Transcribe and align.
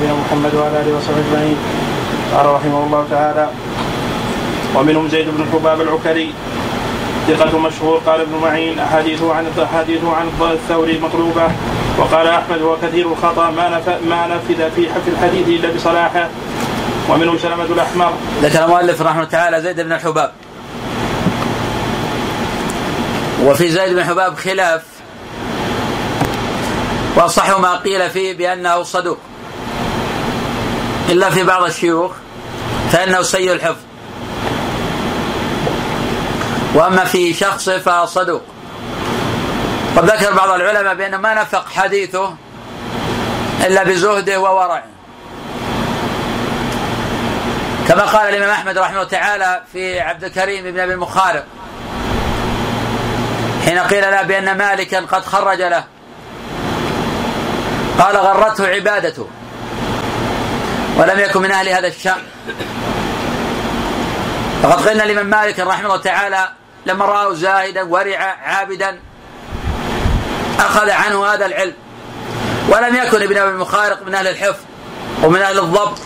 نبينا 0.00 0.14
محمد 0.14 0.54
وعلى 0.54 0.80
آله 0.80 0.96
وصحبه 0.96 1.20
أجمعين. 1.20 1.56
قال 2.34 2.46
رحمه 2.46 2.84
الله 2.86 3.06
تعالى 3.10 3.48
ومنهم 4.74 5.08
زيد 5.08 5.28
بن 5.28 5.46
حباب 5.52 5.80
العكري 5.80 6.34
ثقة 7.28 7.58
مشهور 7.58 7.98
قال 8.06 8.20
ابن 8.20 8.34
معين 8.42 8.78
أحاديثه 8.78 9.34
عن 9.34 9.46
أحاديثه 9.62 10.16
عن 10.16 10.26
الثوري 10.40 11.00
مطلوبة. 11.00 11.48
وقال 11.98 12.26
أحمد 12.26 12.62
هو 12.62 12.76
كثير 12.82 13.12
الخطأ 13.12 13.50
ما 13.50 13.82
ما 14.08 14.26
نفذ 14.26 14.70
في 14.76 14.88
في 15.04 15.10
الحديث 15.10 15.48
إلا 15.48 15.74
بصلاحه. 15.74 16.28
ومنه 17.10 17.38
سلمة 17.38 17.64
الأحمر. 17.64 18.12
ذكر 18.42 18.64
المؤلف 18.64 19.02
رحمه 19.02 19.24
تعالى 19.24 19.60
زيد 19.60 19.80
بن 19.80 19.92
الحباب 19.92 20.32
وفي 23.44 23.68
زيد 23.68 23.94
بن 23.94 24.04
حباب 24.04 24.36
خلاف. 24.36 24.82
وأصح 27.16 27.58
ما 27.58 27.76
قيل 27.76 28.10
فيه 28.10 28.36
بأنه 28.36 28.82
صدوق. 28.82 29.18
إلا 31.10 31.30
في 31.30 31.42
بعض 31.42 31.62
الشيوخ 31.62 32.12
فإنه 32.92 33.22
سيء 33.22 33.52
الحفظ. 33.52 33.80
وأما 36.74 37.04
في 37.04 37.34
شخصه 37.34 37.78
فصدوق. 37.78 38.42
قد 39.96 40.10
ذكر 40.10 40.34
بعض 40.34 40.50
العلماء 40.50 40.94
بأنه 40.94 41.16
ما 41.16 41.34
نفق 41.34 41.68
حديثه 41.68 42.34
إلا 43.66 43.82
بزهده 43.82 44.40
وورعه. 44.40 44.84
كما 47.88 48.02
قال 48.02 48.28
الإمام 48.28 48.50
أحمد 48.50 48.78
رحمه 48.78 49.04
تعالى 49.04 49.62
في 49.72 50.00
عبد 50.00 50.24
الكريم 50.24 50.64
بن 50.64 50.80
أبي 50.80 50.92
المخارق 50.92 51.44
حين 53.64 53.78
قيل 53.78 54.02
له 54.02 54.22
بأن 54.22 54.58
مالكا 54.58 55.00
قد 55.00 55.24
خرج 55.24 55.62
له. 55.62 55.84
قال 57.98 58.16
غرته 58.16 58.66
عبادته. 58.66 59.28
ولم 61.00 61.20
يكن 61.20 61.42
من 61.42 61.50
أهل 61.50 61.68
هذا 61.68 61.86
الشأن. 61.86 62.22
فقد 64.62 64.88
قلنا 64.88 65.02
لمن 65.02 65.22
مالك 65.22 65.60
رحمه 65.60 65.86
الله 65.86 65.96
تعالى 65.96 66.48
لما 66.86 67.04
رآه 67.04 67.32
زاهدا 67.34 67.82
ورعا 67.82 68.36
عابدا 68.42 69.00
أخذ 70.58 70.90
عنه 70.90 71.26
هذا 71.26 71.46
العلم. 71.46 71.74
ولم 72.68 72.96
يكن 72.96 73.22
ابن 73.22 73.36
أبي 73.36 73.50
المخارق 73.50 74.06
من 74.06 74.14
أهل 74.14 74.28
الحفظ 74.28 74.60
ومن 75.22 75.40
أهل 75.40 75.58
الضبط 75.58 75.98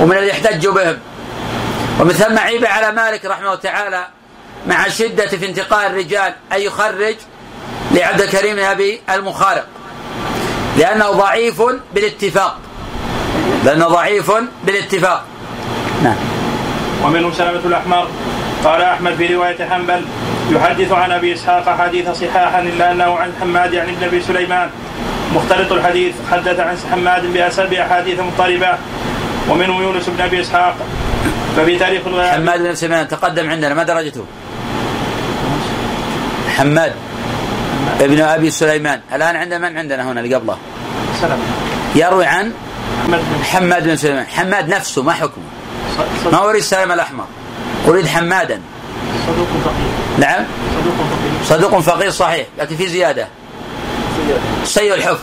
ومن 0.00 0.16
الذي 0.16 0.28
يحتج 0.28 0.66
بهم. 0.68 0.98
ومن 2.00 2.12
ثم 2.12 2.38
عيب 2.38 2.64
على 2.64 2.92
مالك 2.92 3.24
رحمه 3.24 3.44
الله 3.44 3.54
تعالى 3.54 4.06
مع 4.66 4.88
شدة 4.88 5.26
في 5.26 5.46
انتقاء 5.46 5.86
الرجال 5.86 6.34
أن 6.52 6.60
يخرج 6.60 7.16
لعبد 7.90 8.20
الكريم 8.20 8.58
أبي 8.58 9.00
المخارق 9.10 9.66
لأنه 10.76 11.10
ضعيف 11.10 11.62
بالاتفاق. 11.94 12.58
لأنه 13.64 13.88
ضعيف 13.88 14.32
بالاتفاق. 14.66 15.24
نعم. 16.02 16.16
ومنهم 17.04 17.32
سلمة 17.32 17.60
الأحمر. 17.64 18.08
قال 18.64 18.82
أحمد 18.82 19.14
في 19.14 19.34
رواية 19.34 19.68
حنبل 19.70 20.04
يحدث 20.50 20.92
عن 20.92 21.12
أبي 21.12 21.34
إسحاق 21.34 21.78
حديث 21.78 22.10
صحاحا 22.10 22.60
إلا 22.60 22.92
أنه 22.92 23.18
عن 23.18 23.32
حماد 23.40 23.72
يعني 23.72 23.92
ابن 23.92 24.04
أبي 24.04 24.20
سليمان. 24.22 24.70
مختلط 25.34 25.72
الحديث 25.72 26.14
حدث 26.30 26.60
عن 26.60 26.76
حماد 26.92 27.32
بأسب 27.32 27.72
أحاديث 27.72 28.20
مضطربة. 28.20 28.78
ومنهم 29.48 29.82
يونس 29.82 30.08
بن 30.08 30.20
أبي 30.20 30.40
إسحاق. 30.40 30.76
ففي 31.56 31.78
تاريخ 31.78 32.02
حماد 32.34 32.62
بن 32.62 32.74
سليمان 32.74 33.08
تقدم 33.08 33.50
عندنا. 33.50 33.74
ما 33.74 33.82
درجته؟ 33.82 34.24
حماد 36.56 36.92
ابن 38.00 38.20
أبي 38.20 38.50
سليمان. 38.50 39.00
الآن 39.12 39.36
عندنا 39.36 39.68
من 39.68 39.78
عندنا 39.78 40.12
هنا 40.12 40.20
اللي 40.20 40.34
قبله؟ 40.34 40.58
سلم 41.20 41.38
يروي 41.94 42.26
عن 42.26 42.52
حماد 43.42 43.84
بن 43.84 43.96
سليمان. 43.96 44.26
حماد 44.26 44.68
نفسه 44.68 45.02
ما 45.02 45.12
حكمه. 45.12 45.44
ما 46.32 46.44
اريد 46.44 46.62
سلم 46.62 46.92
الأحمر؟ 46.92 47.24
اريد 47.88 48.06
حمادا. 48.06 48.60
صدوق 49.26 49.46
فقيه. 49.64 50.26
نعم. 50.26 50.44
صدوق 50.80 50.94
فقيه. 50.94 51.56
صدوق 51.56 51.80
فقيه 51.80 52.10
صحيح 52.10 52.46
لكن 52.58 52.76
في 52.76 52.88
زيادة. 52.88 53.28
سيء. 54.64 54.94
الحفظ. 54.94 55.18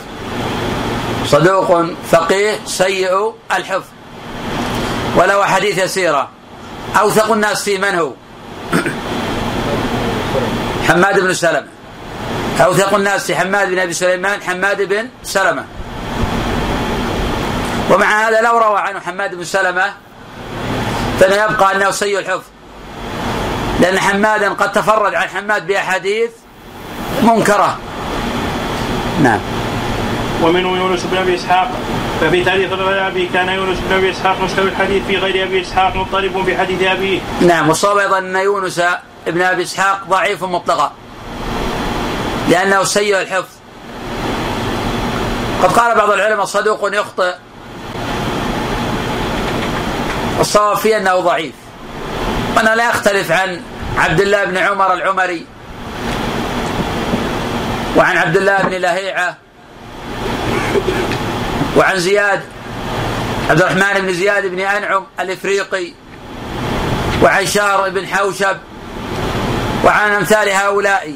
صدوق 1.26 1.84
فقيه 2.10 2.58
سيء 2.66 3.32
الحفظ. 3.56 3.84
وله 5.16 5.44
حديث 5.44 5.78
يسيرة. 5.78 6.28
أوثق 7.00 7.32
الناس 7.32 7.62
في 7.62 7.78
من 7.78 7.94
هو؟ 7.94 8.12
حماد 10.88 11.20
بن 11.20 11.34
سلمة. 11.34 11.66
أوثق 12.60 12.94
الناس 12.94 13.26
في 13.26 13.36
حماد 13.36 13.68
بن 13.68 13.78
أبي 13.78 13.92
سليمان 13.92 14.42
حماد 14.42 14.82
بن 14.82 15.08
سلمة. 15.22 15.64
ومع 17.90 18.28
هذا 18.28 18.40
لو 18.40 18.58
روى 18.58 18.78
عنه 18.78 19.00
حماد 19.00 19.34
بن 19.34 19.44
سلمة 19.44 19.92
فإنه 21.20 21.34
يبقى 21.34 21.76
أنه 21.76 21.90
سيء 21.90 22.18
الحفظ 22.18 22.42
لأن 23.80 23.98
حمادا 23.98 24.52
قد 24.52 24.72
تفرد 24.72 25.14
عن 25.14 25.28
حماد 25.28 25.66
بأحاديث 25.66 26.30
منكرة 27.22 27.78
نعم 29.22 29.40
ومنه 30.42 30.76
يونس 30.76 31.02
بن 31.04 31.16
أبي 31.16 31.34
إسحاق 31.34 31.70
ففي 32.20 32.44
تاريخ 32.44 32.72
أبي 32.72 33.26
كان 33.26 33.48
يونس 33.48 33.78
بن 33.78 33.96
أبي 33.96 34.10
إسحاق 34.10 34.40
مستوي 34.40 34.68
الحديث 34.68 35.02
في 35.06 35.16
غير 35.16 35.46
أبي 35.46 35.60
إسحاق 35.60 35.96
مضطرب 35.96 36.32
بحديث 36.32 36.82
أبيه. 36.82 37.20
نعم 37.40 37.68
وصاب 37.68 37.98
أيضا 37.98 38.18
أن 38.18 38.36
يونس 38.36 38.82
بن 39.26 39.42
أبي 39.42 39.62
إسحاق 39.62 40.00
ضعيف 40.08 40.44
مطلقا. 40.44 40.92
لأنه 42.48 42.84
سيء 42.84 43.20
الحفظ. 43.20 43.48
قد 45.62 45.72
قال 45.72 45.96
بعض 45.96 46.10
العلماء 46.10 46.44
صدوق 46.44 46.90
يخطئ 46.92 47.34
الصواب 50.40 50.76
فيه 50.76 50.96
انه 50.96 51.20
ضعيف. 51.20 51.54
وأنا 52.56 52.74
لا 52.74 52.88
يختلف 52.88 53.32
عن 53.32 53.62
عبد 53.98 54.20
الله 54.20 54.44
بن 54.44 54.56
عمر 54.56 54.92
العمري 54.92 55.46
وعن 57.96 58.16
عبد 58.16 58.36
الله 58.36 58.62
بن 58.62 58.70
لهيعة 58.70 59.36
وعن 61.76 61.98
زياد 61.98 62.40
عبد 63.50 63.62
الرحمن 63.62 64.00
بن 64.00 64.12
زياد 64.12 64.46
بن 64.46 64.60
أنعم 64.60 65.06
الإفريقي 65.20 65.92
وعن 67.22 67.46
شار 67.46 67.90
بن 67.90 68.06
حوشب 68.06 68.56
وعن 69.84 70.10
أمثال 70.10 70.48
هؤلاء 70.48 71.14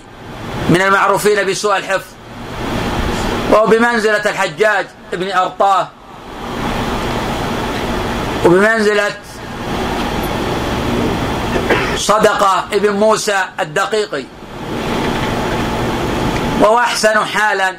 من 0.68 0.82
المعروفين 0.82 1.46
بسوء 1.46 1.76
الحفظ. 1.76 2.06
وهو 3.50 3.66
بمنزلة 3.66 4.30
الحجاج 4.30 4.86
بن 5.12 5.30
أرطاه 5.30 5.88
وبمنزلة 8.44 9.10
صدقة 11.96 12.64
ابن 12.72 12.90
موسى 12.90 13.44
الدقيقي. 13.60 14.24
وهو 16.60 16.78
أحسن 16.78 17.24
حالا 17.24 17.76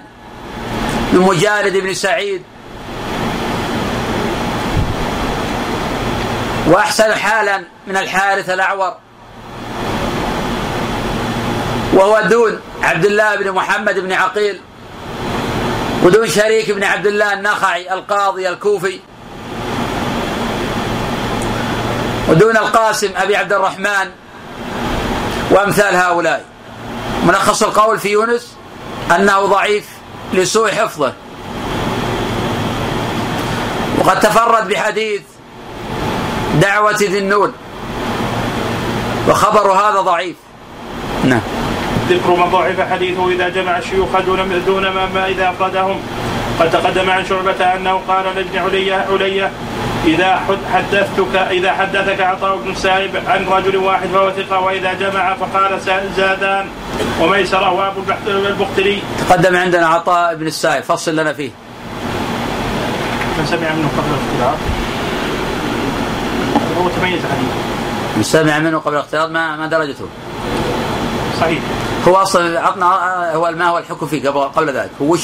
من 1.13 1.19
مجالد 1.19 1.77
بن 1.77 1.93
سعيد. 1.93 2.43
وأحسن 6.67 7.13
حالا 7.13 7.63
من 7.87 7.97
الحارث 7.97 8.49
الأعور. 8.49 8.95
وهو 11.93 12.21
دون 12.21 12.59
عبد 12.83 13.05
الله 13.05 13.35
بن 13.35 13.51
محمد 13.51 13.99
بن 13.99 14.11
عقيل. 14.11 14.61
ودون 16.03 16.27
شريك 16.27 16.71
بن 16.71 16.83
عبد 16.83 17.07
الله 17.07 17.33
النخعي 17.33 17.93
القاضي 17.93 18.49
الكوفي. 18.49 18.99
ودون 22.31 22.57
القاسم 22.57 23.09
أبي 23.17 23.35
عبد 23.35 23.53
الرحمن 23.53 24.09
وأمثال 25.51 25.95
هؤلاء. 25.95 26.45
ملخص 27.25 27.63
القول 27.63 27.99
في 27.99 28.09
يونس 28.09 28.55
أنه 29.15 29.45
ضعيف 29.45 29.89
لسوء 30.33 30.71
حفظه. 30.71 31.13
وقد 33.99 34.19
تفرد 34.19 34.67
بحديث 34.67 35.21
دعوة 36.61 36.91
ذي 36.91 37.19
النون. 37.19 37.53
وخبر 39.29 39.71
هذا 39.71 40.01
ضعيف. 40.01 40.35
نعم. 41.23 41.41
ذكر 42.09 42.35
من 42.35 42.51
ضعف 42.51 42.91
حديثه 42.91 43.29
إذا 43.29 43.49
جمع 43.49 43.77
الشيوخ 43.77 44.19
دون 44.25 44.63
دون 44.65 44.87
ما 44.87 45.27
إذا 45.27 45.49
أفردهم. 45.49 45.99
قد 46.59 46.71
تقدم 46.71 47.09
عن 47.09 47.25
شعبة 47.25 47.75
أنه 47.75 48.01
قال 48.07 48.25
لابن 48.35 48.57
علية 48.57 49.05
علية 49.11 49.51
إذا 50.05 50.39
حدثتك 50.73 51.35
إذا 51.35 51.73
حدثك 51.73 52.21
عطاء 52.21 52.57
بن 52.57 52.71
السائب 52.71 53.11
عن 53.27 53.45
رجل 53.45 53.77
واحد 53.77 54.07
فهو 54.13 54.31
ثقة 54.31 54.59
وإذا 54.59 54.93
جمع 54.93 55.35
فقال 55.35 55.79
زادان. 56.17 56.65
وميسرة 57.21 57.71
وأبو 57.71 58.01
البختري. 58.27 59.01
تقدم 59.29 59.55
عندنا 59.55 59.87
عطاء 59.87 60.35
بن 60.35 60.47
السائب. 60.47 60.83
فصل 60.83 61.15
لنا 61.15 61.33
فيه. 61.33 61.51
من 63.37 63.45
سمع 63.45 63.73
منه 63.73 63.89
قبل 63.97 64.07
الاختلاط؟ 64.07 64.57
هو 66.77 66.89
تميز 66.89 67.21
حديثه 67.21 67.55
من 68.17 68.23
سمع 68.23 68.59
منه 68.59 68.77
قبل 68.77 68.95
الاختلاط؟ 68.95 69.29
ما 69.29 69.55
ما 69.55 69.67
درجته؟ 69.67 70.05
صحيح. 71.39 71.59
هو 72.07 72.15
أصلا 72.15 72.59
عطنا 72.59 72.85
هو 73.33 73.51
ما 73.51 73.67
هو 73.67 73.77
الحكم 73.77 74.07
فيه 74.07 74.29
قبل 74.29 74.39
قبل 74.39 74.69
ذلك؟ 74.69 74.89
هو 75.01 75.05
وش؟ 75.05 75.21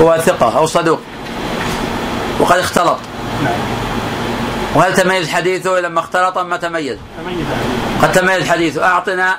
هو 0.00 0.18
ثقة 0.18 0.58
أو 0.58 0.66
صدوق. 0.66 1.00
وقد 2.40 2.58
اختلط. 2.58 2.98
وهل 4.74 4.94
تميز 4.94 5.28
حديثه 5.30 5.80
لما 5.80 6.00
اختلط 6.00 6.38
ما 6.38 6.56
تميز؟ 6.56 6.98
تميز 7.24 7.46
قد 8.02 8.12
تميز 8.12 8.48
حديثه 8.50 8.86
أعطنا 8.86 9.36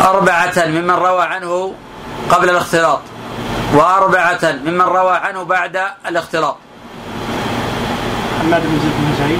أربعة 0.00 0.52
ممن 0.56 0.90
روى 0.90 1.22
عنه 1.22 1.74
قبل 2.30 2.50
الاختلاط 2.50 3.00
وأربعة 3.74 4.38
ممن 4.64 4.80
روى 4.80 5.16
عنه 5.16 5.42
بعد 5.44 5.80
الاختلاط. 6.08 6.56
حماد 8.40 8.62
بن 8.62 8.78
زيد. 9.18 9.38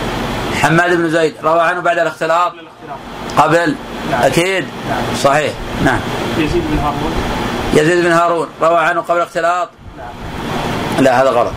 حماد 0.62 0.96
بن 0.96 1.10
زيد 1.10 1.34
روى 1.44 1.60
عنه 1.60 1.80
بعد 1.80 1.98
الاختلاط؟ 1.98 2.52
قبل 2.52 2.60
الاختلاط. 2.60 2.98
قبل؟ 3.36 3.74
نعم. 4.10 4.22
أكيد. 4.22 4.66
نعم. 4.88 5.16
صحيح. 5.22 5.52
نعم. 5.84 6.00
يزيد 6.38 6.62
بن 6.70 6.78
هارون. 6.78 7.12
يزيد 7.74 8.04
بن 8.04 8.12
هارون 8.12 8.48
روى 8.62 8.78
عنه 8.78 9.00
قبل 9.00 9.16
الاختلاط؟ 9.16 9.68
نعم. 9.98 11.04
لا 11.04 11.22
هذا 11.22 11.30
غلط. 11.30 11.52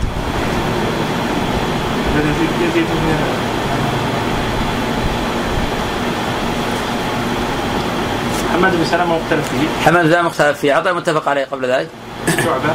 حماد 8.53 8.75
بن 8.75 8.85
سلمة 8.85 9.19
مختلف 9.19 9.49
فيه. 9.49 9.85
حماد 9.85 10.05
بن 10.05 10.23
مختلف 10.23 10.59
فيه. 10.59 10.73
عطى 10.73 10.91
متفق 10.91 11.29
عليه 11.29 11.45
قبل 11.45 11.65
ذلك. 11.65 11.87
شعبة. 12.27 12.73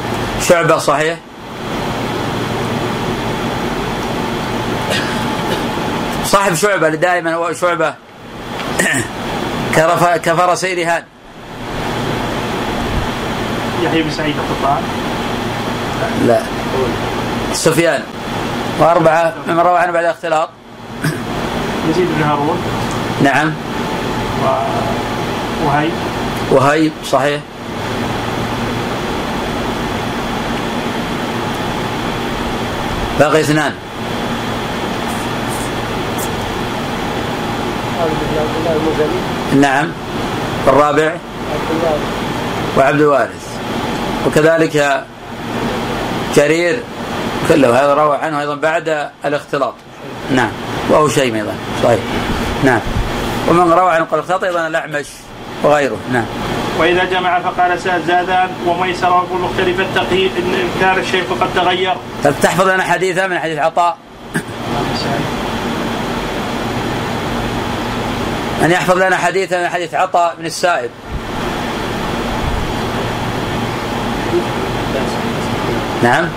شعبة 0.49 0.79
صحيح. 0.79 1.19
صاحب 6.25 6.55
شعبة 6.55 6.87
اللي 6.87 6.99
دائما 6.99 7.35
هو 7.35 7.53
شعبة 7.53 7.95
كرف 9.75 10.05
كفرس 10.05 10.65
رهان 10.65 11.03
يحيى 13.83 14.03
بن 14.03 14.11
سعيد 14.11 14.35
القطان. 14.37 14.83
لا. 16.27 16.41
سفيان. 17.53 18.03
وأربعة. 18.81 19.35
ممن 19.49 19.61
روى 19.61 19.79
عنه 19.79 19.93
بعد 19.93 20.05
الاختلاط. 20.05 20.49
يزيد 21.91 22.09
بن 22.17 22.23
هارون. 22.23 22.59
نعم. 23.23 23.53
و 24.45 24.49
وهيب 25.67 25.93
وهيب 26.51 26.93
صحيح. 27.05 27.41
باقي 33.19 33.41
اثنان. 33.41 33.73
نعم. 39.61 39.89
الرابع. 40.69 41.15
وعبد 42.79 43.01
الوارث. 43.01 43.59
وكذلك 44.27 45.05
جرير. 46.37 46.83
كله 47.51 47.85
هذا 47.85 47.95
روى 47.95 48.17
عنه 48.17 48.41
أيضا 48.41 48.55
بعد 48.55 49.11
الاختلاط. 49.25 49.75
نعم. 50.31 50.51
وهو 50.91 51.09
شيء 51.09 51.35
أيضا. 51.35 51.55
صحيح. 51.83 52.01
نعم. 52.65 52.81
ومن 53.49 53.73
روى 53.73 53.91
عن 53.91 54.03
الاختلاط 54.13 54.45
أيضا 54.45 54.67
الأعمش 54.67 55.07
وغيره. 55.63 55.97
نعم. 56.13 56.25
وإذا 56.79 57.05
جمع 57.05 57.41
فقال 57.41 57.79
زادان 57.79 58.49
وميسر 58.67 59.25
مختلف 59.43 59.81
التقييد 59.81 60.31
إن 60.37 60.69
كان 60.81 60.99
الشيخ 60.99 61.25
قد 61.41 61.49
تغير. 61.55 61.95
طيب 62.25 62.35
تحفظ 62.43 62.69
لنا 62.69 62.83
حديثا 62.83 63.27
من 63.27 63.39
حديث 63.39 63.59
عطاء. 63.59 63.97
أن 68.63 68.71
يحفظ 68.71 68.99
لنا 68.99 69.17
حديثا 69.17 69.63
من 69.63 69.69
حديث 69.69 69.95
عطاء 69.95 70.35
بن 70.39 70.47
السائب. 70.47 70.91
نعم. 76.03 76.29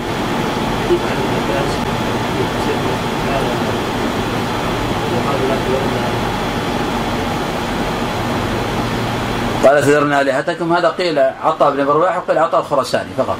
قال 9.64 9.82
تذرنا 9.82 10.20
آلهتكم 10.20 10.72
هذا 10.72 10.88
قيل 10.88 11.18
عطاء 11.18 11.70
بن 11.70 11.84
برواح 11.84 12.16
وقيل 12.16 12.38
عطاء 12.38 12.60
الخرساني 12.60 13.10
فقط. 13.18 13.36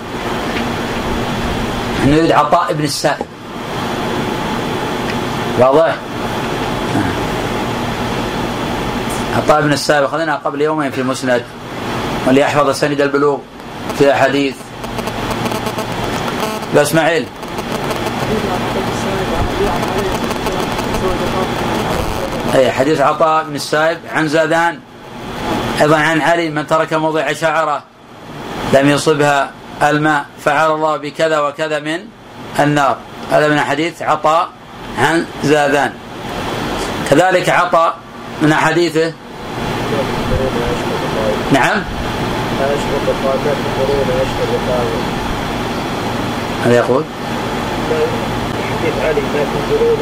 إنه 2.04 2.16
يريد 2.16 2.32
عطاء 2.32 2.72
بن 2.72 2.84
السائب. 2.84 3.26
واضح؟ 5.58 5.96
عطاء 9.36 9.62
بن 9.62 9.72
السائب 9.72 10.04
اخذناها 10.04 10.40
قبل 10.44 10.60
يومين 10.60 10.90
في 10.90 11.02
مسند 11.02 11.42
واللي 12.26 12.40
يحفظ 12.40 12.70
سند 12.70 13.00
البلوغ 13.00 13.38
في 13.98 14.12
أحاديث. 14.12 14.54
يا 16.74 16.82
إسماعيل. 16.82 17.26
أي 22.54 22.72
حديث 22.72 23.00
عطاء 23.00 23.44
بن 23.44 23.54
السائب 23.54 23.98
عن 24.14 24.28
زادان 24.28 24.78
أيضا 25.80 25.96
عن 25.96 26.20
علي 26.20 26.50
من 26.50 26.66
ترك 26.66 26.92
موضع 26.92 27.32
شعره 27.32 27.82
لم 28.72 28.88
يصبها 28.88 29.50
الماء 29.82 30.24
فعل 30.44 30.70
الله 30.70 30.96
بكذا 30.96 31.40
وكذا 31.40 31.80
من 31.80 32.00
النار. 32.60 32.96
هذا 33.30 33.48
من 33.48 33.60
حديث 33.60 34.02
عطاء 34.02 34.48
عن 34.98 35.26
زادان 35.44 35.92
كذلك 37.10 37.48
عطاء 37.48 37.96
من 38.42 38.54
حديثه. 38.54 39.12
نعم. 41.52 41.82
هذا 46.64 46.76
يقول. 46.76 47.04
حديث 48.80 48.94
علي 49.04 49.20
ما 49.20 49.44
تنظرون 49.54 49.98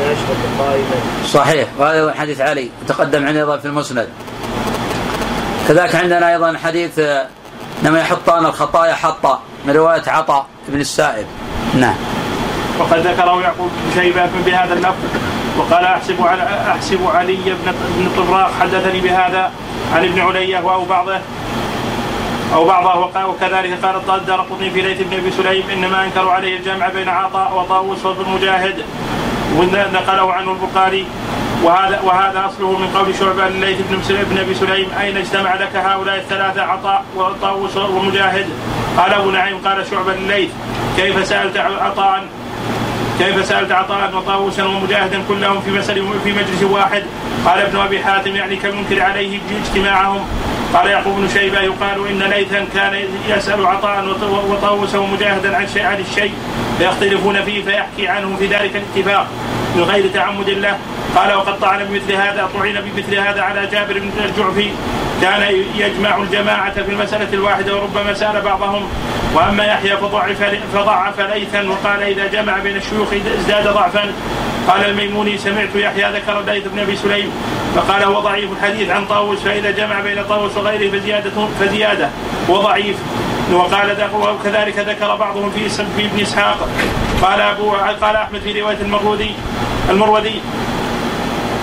قائما. 0.58 1.26
صحيح. 1.32 1.68
وهذا 1.78 2.00
أيضا 2.00 2.12
حديث 2.12 2.40
علي 2.40 2.70
تقدم 2.88 3.26
عندنا 3.26 3.40
أيضا 3.40 3.56
في 3.56 3.64
المسند. 3.64 4.08
كذلك 5.68 5.94
عندنا 5.94 6.32
أيضا 6.32 6.58
حديث 6.64 6.98
آه، 6.98 7.26
إنما 7.82 8.00
يحطان 8.00 8.46
الخطايا 8.46 8.94
حطا 8.94 9.40
من 9.64 9.74
رواية 9.74 10.02
عطاء 10.06 10.46
بن 10.68 10.80
السائب. 10.80 11.26
نعم. 11.74 11.94
وقد 12.78 12.98
ذكره 12.98 13.42
يعقوب 13.42 13.70
بن 13.84 14.02
شيبة 14.02 14.30
بهذا 14.46 14.74
اللفظ 14.74 15.32
وقال 15.58 15.84
أحسب 15.84 16.22
على 16.22 16.42
أحسب 16.68 17.06
علي 17.14 17.36
بن 17.36 17.72
بن 17.96 18.10
طبراق 18.16 18.50
حدثني 18.60 19.00
بهذا 19.00 19.50
عن 19.94 20.04
ابن 20.04 20.20
علية 20.20 20.56
أو 20.56 20.84
بعضه 20.84 21.20
أو 22.54 22.64
بعضه 22.64 23.00
وقال 23.00 23.24
وكذلك 23.24 23.84
قال 23.84 24.18
الدار 24.20 24.40
قطني 24.40 24.70
في 24.70 24.80
ليث 24.80 25.00
بن 25.00 25.16
أبي 25.16 25.30
سليم 25.30 25.70
إنما 25.70 26.04
أنكروا 26.04 26.32
عليه 26.32 26.56
الجمع 26.56 26.88
بين 26.88 27.08
عطاء 27.08 27.58
وطاووس 27.58 28.04
وابن 28.04 28.30
مجاهد. 28.30 28.84
ونقله 29.58 30.32
عنه 30.32 30.52
البخاري. 30.52 31.06
وهذا 31.62 32.00
وهذا 32.00 32.46
أصله 32.46 32.78
من 32.78 32.86
قول 32.86 33.14
شعبة 33.14 33.48
لليث 33.48 33.78
بن 33.90 33.96
بن 34.30 34.38
أبي 34.38 34.54
سليم 34.54 34.88
أين 35.00 35.16
اجتمع 35.16 35.54
لك 35.54 35.76
هؤلاء 35.76 36.16
الثلاثة 36.16 36.62
عطاء 36.62 37.04
وطاووس 37.16 37.76
ومجاهد؟ 37.76 38.46
قال 38.98 39.12
ابو 39.12 39.30
نعيم 39.30 39.58
قال 39.58 39.86
شعبة 39.90 40.14
لليث 40.14 40.50
كيف 40.96 41.26
سألت 41.26 41.56
عطاء؟ 41.56 42.24
كيف 43.18 43.44
سألت 43.44 43.72
عطاء 43.72 44.10
وطاووسا 44.16 44.64
ومجاهدا 44.64 45.22
كلهم 45.28 45.60
في 45.60 45.70
مسألة 45.70 46.04
في 46.24 46.32
مجلس 46.32 46.62
واحد؟ 46.62 47.02
قال 47.46 47.58
ابن 47.60 47.78
أبي 47.78 48.04
حاتم 48.04 48.36
يعني 48.36 48.56
كالمنكر 48.56 49.02
عليه 49.02 49.38
اجتماعهم 49.64 50.20
قال 50.74 50.86
يعقوب 50.86 51.16
بن 51.16 51.28
شيبة 51.28 51.60
يقال 51.60 52.08
إن 52.08 52.22
ليثا 52.22 52.66
كان 52.74 53.04
يسأل 53.28 53.66
عطاء 53.66 54.04
وطاووسا 54.50 54.98
ومجاهدا 54.98 55.56
عن 55.56 55.66
عن 55.76 56.00
الشيء 56.00 56.32
فيختلفون 56.78 57.44
فيه 57.44 57.64
فيحكي 57.64 58.08
عنهم 58.08 58.36
في 58.36 58.46
ذلك 58.46 58.76
الاتفاق. 58.76 59.26
من 59.76 59.82
غير 59.82 60.10
تعمد 60.14 60.50
له. 60.50 60.78
قال 61.16 61.34
وقد 61.34 61.60
طعن 61.60 61.84
بمثل 61.84 62.12
هذا 62.12 62.48
طعن 62.54 62.80
بمثل 62.80 63.14
هذا 63.14 63.42
على 63.42 63.66
جابر 63.66 63.98
بن 63.98 64.10
الجعفي. 64.24 64.70
كان 65.22 65.42
يجمع 65.76 66.16
الجماعة 66.16 66.72
في 66.72 66.90
المسألة 66.90 67.28
الواحدة 67.32 67.76
وربما 67.76 68.14
سأل 68.14 68.40
بعضهم 68.40 68.88
وأما 69.34 69.64
يحيى 69.64 69.96
فضعف 69.96 70.42
فضعف 70.74 71.20
ليثا 71.20 71.68
وقال 71.68 72.02
إذا 72.02 72.26
جمع 72.26 72.58
بين 72.58 72.76
الشيوخ 72.76 73.08
ازداد 73.38 73.68
ضعفا. 73.68 74.12
قال 74.68 74.84
الميموني 74.84 75.38
سمعت 75.38 75.74
يحيى 75.74 76.12
ذكر 76.12 76.40
الليث 76.40 76.64
بن 76.66 76.78
أبي 76.78 76.96
سليم. 76.96 77.30
فقال 77.76 78.02
هو 78.02 78.20
ضعيف 78.20 78.50
الحديث 78.52 78.90
عن 78.90 79.06
طاووس 79.06 79.38
فإذا 79.38 79.70
جمع 79.70 80.00
بين 80.00 80.24
طاووس 80.24 80.56
وغيره 80.56 80.98
فزيادة 80.98 81.46
فزيادة. 81.60 82.08
وضعيف 82.48 82.96
وقال 83.52 83.96
وكذلك 84.14 84.78
ذكر 84.78 85.16
بعضهم 85.16 85.50
في 85.50 85.68
في 85.68 86.06
ابن 86.06 86.20
إسحاق. 86.20 86.68
قال 87.22 87.40
أبو 87.40 87.70
قال 88.00 88.16
أحمد 88.16 88.40
في 88.40 88.60
رواية 88.60 88.76
المرودي 88.82 89.30
المرودي 89.90 90.40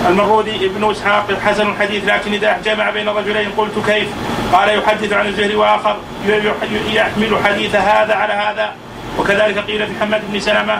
المرودي 0.08 0.66
ابن 0.66 0.90
إسحاق 0.90 1.26
حسن 1.46 1.70
الحديث 1.70 2.04
لكن 2.04 2.32
إذا 2.32 2.58
جمع 2.64 2.90
بين 2.90 3.08
رجلين 3.08 3.48
قلت 3.56 3.86
كيف؟ 3.86 4.08
قال 4.52 4.68
يحدث 4.78 5.12
عن 5.12 5.26
الزهري 5.26 5.54
وآخر 5.54 5.96
يحمل 6.92 7.38
حديث 7.44 7.74
هذا 7.74 8.14
على 8.14 8.32
هذا 8.32 8.72
وكذلك 9.18 9.58
قيل 9.58 9.86
في 9.86 9.92
محمد 9.92 10.20
بن 10.32 10.40
سلمة 10.40 10.78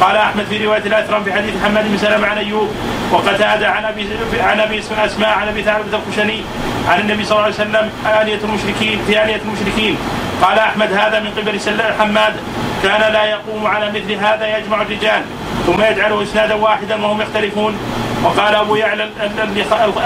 قال 0.00 0.16
أحمد 0.16 0.44
في 0.44 0.66
رواية 0.66 0.82
الاثرم 0.86 1.24
في 1.24 1.32
حديث 1.32 1.54
محمد 1.56 1.88
بن 1.88 1.98
سلمة 1.98 2.26
عن 2.26 2.38
أيوب 2.38 2.68
وقتادة 3.12 3.68
عن 3.68 3.84
أبي 3.84 4.06
عن 4.40 4.60
أبي 4.60 4.78
أسماء 4.78 5.28
عن 5.28 5.48
أبي 5.48 5.62
ثعلبة 5.62 5.98
الخشني 5.98 6.40
عن 6.88 7.00
النبي 7.00 7.24
صلى 7.24 7.32
الله 7.32 7.44
عليه 7.44 7.54
وسلم 7.54 7.90
آلية 8.22 8.38
المشركين 8.44 9.00
في 9.06 9.22
آلية 9.24 9.40
المشركين 9.46 9.96
قال 10.42 10.58
أحمد 10.58 10.92
هذا 10.92 11.20
من 11.20 11.30
قبل 11.30 11.60
حماد. 11.98 12.34
كان 12.82 13.12
لا 13.12 13.24
يقوم 13.24 13.66
على 13.66 13.90
مثل 13.90 14.12
هذا 14.12 14.58
يجمع 14.58 14.82
الرجال 14.82 15.22
ثم 15.66 15.82
يجعله 15.82 16.22
إسنادا 16.22 16.54
واحدا 16.54 17.04
وهم 17.04 17.20
يختلفون. 17.20 17.78
وقال 18.24 18.54
أبو 18.54 18.76
يعلى 18.76 19.08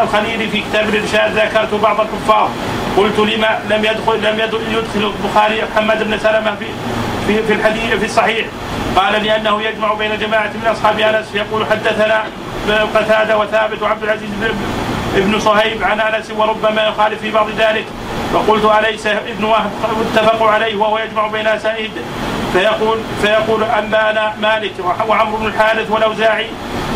الخليلي 0.02 0.48
في 0.48 0.60
كتاب 0.60 0.88
الإرشاد 0.88 1.38
ذكرت 1.38 1.74
بعض 1.74 2.00
الكفار. 2.00 2.50
قلت 2.96 3.18
لما 3.18 3.58
لم 3.70 3.84
يدخل 3.84 4.16
لم 4.22 4.40
يدخل 4.40 5.12
البخاري 5.24 5.62
محمد 5.72 6.02
بن 6.02 6.18
سلمة 6.18 6.54
في 6.54 6.66
في 7.26 7.42
في 7.42 7.52
الحديث 7.52 7.94
في 7.94 8.04
الصحيح. 8.04 8.46
قال 8.96 9.24
لأنه 9.24 9.62
يجمع 9.62 9.94
بين 9.94 10.18
جماعة 10.18 10.50
من 10.62 10.66
أصحاب 10.66 10.98
أنس. 10.98 11.34
يقول 11.34 11.66
حدثنا 11.66 12.24
قتادة 12.94 13.38
وثابت 13.38 13.82
وعبد 13.82 14.02
العزيز 14.02 14.30
ابن 15.16 15.40
صهيب 15.40 15.82
عن 15.82 16.00
أنس 16.00 16.30
وربما 16.30 16.86
يخالف 16.86 17.20
في 17.20 17.30
بعض 17.30 17.46
ذلك. 17.58 17.84
فقلت 18.36 18.64
أليس 18.64 19.06
ابن 19.06 19.44
وهب 19.44 19.70
اتفقوا 20.14 20.50
عليه 20.50 20.76
وهو 20.76 20.98
يجمع 20.98 21.26
بين 21.26 21.46
اسانيد 21.46 21.90
فيقول 22.52 22.98
فيقول 23.22 23.64
أنبانا 23.64 24.34
مالك 24.40 24.72
وعمرو 25.08 25.36
بن 25.36 25.46
الحارث 25.46 25.90
والأوزاعي 25.90 26.46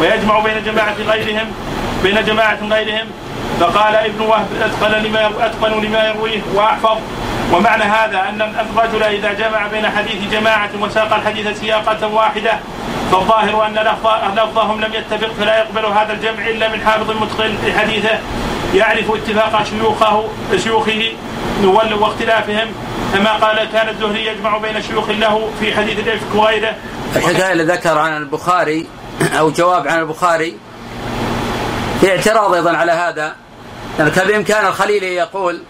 ويجمع 0.01 0.41
بين 0.41 0.65
جماعة 0.65 0.95
غيرهم 1.09 1.47
بين 2.03 2.25
جماعة 2.25 2.59
غيرهم. 2.71 3.07
فقال 3.61 3.95
ابن 3.95 4.21
وهب 4.21 4.47
أتقن 4.61 5.03
لما 5.03 5.31
أتقن 5.41 5.85
لما 5.85 6.09
يرويه 6.09 6.41
وأحفظ. 6.55 6.99
ومعنى 7.53 7.85
هذا 7.85 8.29
أن 8.29 8.43
الرجل 8.43 9.03
إذا 9.03 9.33
جمع 9.33 9.67
بين 9.67 9.87
حديث 9.91 10.31
جماعة 10.33 10.71
وساق 10.81 11.15
الحديث 11.15 11.61
سياقة 11.61 12.07
واحدة 12.07 12.53
فالظاهر 13.13 13.67
أن 13.67 13.75
لفظهم 14.35 14.81
لم 14.81 14.95
يتفق 14.95 15.31
فلا 15.41 15.59
يقبل 15.59 15.85
هذا 15.87 16.13
الجمع 16.13 16.47
إلا 16.49 16.69
من 16.69 16.81
حافظ 16.81 17.11
متقن 17.11 17.55
لحديثه 17.67 18.19
يعرف 18.75 19.11
اتفاق 19.11 19.63
شيوخه 19.63 20.25
شيوخه 20.57 21.13
واختلافهم. 22.01 22.69
كما 23.15 23.33
قال 23.33 23.69
كان 23.73 23.89
الزهري 23.89 24.27
يجمع 24.27 24.59
بين 24.59 24.83
شيوخ 24.83 25.09
له 25.09 25.51
في 25.61 25.75
حديث 25.77 25.99
الإفك 25.99 26.35
وغيره. 26.35 26.75
الحكاية 27.17 27.53
اللي 27.53 27.65
ذكر 27.65 27.99
عن 27.99 28.17
البخاري 28.17 28.87
أو 29.39 29.51
جواب 29.51 29.89
عن 29.89 29.99
البخاري 29.99 30.57
في 32.01 32.11
اعتراض 32.11 32.55
أيضا 32.55 32.77
على 32.77 32.93
هذا 32.93 33.35
يعني 33.99 34.11
كان 34.11 34.27
بامكان 34.27 34.67
الخليلي 34.67 35.15
يقول 35.15 35.63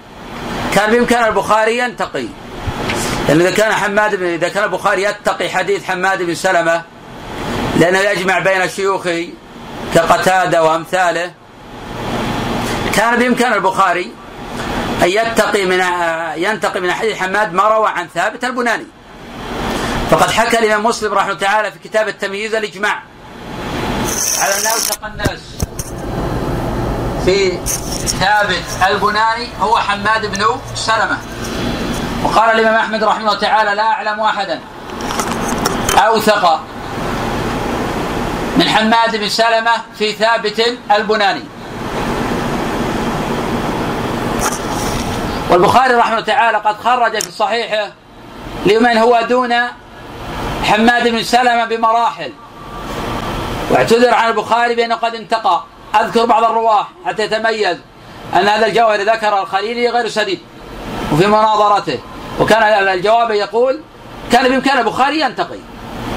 كان 0.74 0.90
بامكان 0.90 1.24
البخاري 1.24 1.78
ينتقي. 1.78 2.26
لأن 3.28 3.40
إذا 3.40 3.50
كان 3.50 3.72
حماد 3.72 4.14
بن 4.14 4.26
إذا 4.26 4.48
كان 4.48 4.64
البخاري 4.64 5.02
يتقي 5.02 5.48
حديث 5.48 5.84
حماد 5.84 6.22
بن 6.22 6.34
سلمة 6.34 6.82
لأنه 7.76 7.98
يجمع 7.98 8.38
بين 8.38 8.68
شيوخه 8.68 9.28
كقتادة 9.94 10.62
وأمثاله 10.62 11.32
كان 12.94 13.18
بإمكان 13.18 13.52
البخاري 13.52 14.12
أن 15.02 15.08
يتقي 15.08 15.66
من 15.66 15.84
ينتقي 16.36 16.80
من 16.80 16.92
حديث 16.92 17.16
حماد 17.16 17.52
ما 17.52 17.62
روى 17.62 17.88
عن 17.88 18.08
ثابت 18.14 18.44
البناني. 18.44 18.86
فقد 20.10 20.30
حكى 20.30 20.58
الإمام 20.58 20.86
مسلم 20.86 21.14
رحمه 21.14 21.28
الله 21.28 21.40
تعالى 21.40 21.72
في 21.72 21.78
كتاب 21.78 22.08
التمييز 22.08 22.54
الإجماع 22.54 23.02
على 24.38 24.54
أنه 24.54 24.74
التقى 24.76 25.08
الناس 25.08 25.40
في 27.24 27.58
ثابت 28.06 28.64
البناني 28.88 29.48
هو 29.60 29.78
حماد 29.78 30.26
بن 30.26 30.46
سلمة. 30.74 31.18
وقال 32.24 32.60
الإمام 32.60 32.74
أحمد 32.74 33.04
رحمه 33.04 33.20
الله 33.20 33.38
تعالى 33.38 33.74
لا 33.74 33.82
أعلم 33.82 34.20
احدا 34.20 34.60
أوثق 36.06 36.60
من 38.56 38.68
حماد 38.68 39.16
بن 39.16 39.28
سلمة 39.28 39.70
في 39.98 40.12
ثابت 40.12 40.78
البناني. 40.96 41.44
والبخاري 45.50 45.94
رحمه 45.94 46.12
الله 46.12 46.24
تعالى 46.24 46.58
قد 46.58 46.76
خرج 46.84 47.22
في 47.22 47.30
صحيحه 47.30 47.88
لمن 48.66 48.96
هو 48.96 49.20
دون 49.28 49.54
حماد 50.64 51.08
بن 51.08 51.22
سلمة 51.22 51.64
بمراحل. 51.64 52.32
واعتذر 53.70 54.14
عن 54.14 54.28
البخاري 54.28 54.74
بأنه 54.74 54.94
قد 54.94 55.14
انتقى. 55.14 55.62
أذكر 55.94 56.24
بعض 56.24 56.44
الرواة 56.44 56.86
حتى 57.06 57.22
يتميز 57.22 57.76
أن 58.34 58.48
هذا 58.48 58.66
الجوهر 58.66 59.00
ذكر 59.00 59.42
الخليلي 59.42 59.88
غير 59.88 60.08
سديد 60.08 60.40
وفي 61.12 61.26
مناظرته. 61.26 61.98
وكان 62.40 62.62
الجواب 62.88 63.30
يقول 63.30 63.80
كان 64.32 64.48
بإمكان 64.48 64.78
البخاري 64.78 65.20
ينتقي 65.20 65.58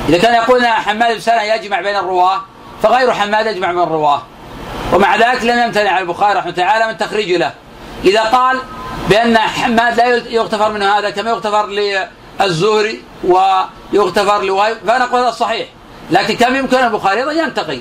إذا 0.10 0.18
كان 0.18 0.34
يقول 0.34 0.68
حماد 0.68 1.26
بن 1.28 1.42
يجمع 1.42 1.82
بين 1.82 1.96
الرواة 1.96 2.42
فغير 2.84 3.14
حماد 3.14 3.46
يجمع 3.46 3.72
بين 3.72 3.84
الرواة. 3.84 4.22
ومع 4.94 5.16
ذلك 5.16 5.44
لم 5.44 5.60
يمتنع 5.60 6.00
البخاري 6.00 6.40
رحمه 6.40 6.52
تعالى 6.52 6.88
من 6.88 6.98
تخريجه 6.98 7.38
له. 7.38 7.54
إذا 8.04 8.22
قال 8.22 8.60
بأن 9.10 9.38
حماد 9.38 9.98
لا 9.98 10.06
يغتفر 10.08 10.72
منه 10.72 10.98
هذا 10.98 11.10
كما 11.10 11.30
يغتفر 11.30 11.68
للزهري 12.40 13.04
ويغتفر 13.24 14.42
لوهيب 14.42 14.78
فنقول 14.88 15.22
هذا 15.22 15.32
صحيح. 15.32 15.68
لكن 16.12 16.36
كم 16.36 16.56
يمكن 16.56 16.78
البخاري 16.78 17.20
أيضا 17.20 17.32
ينتقي؟ 17.32 17.80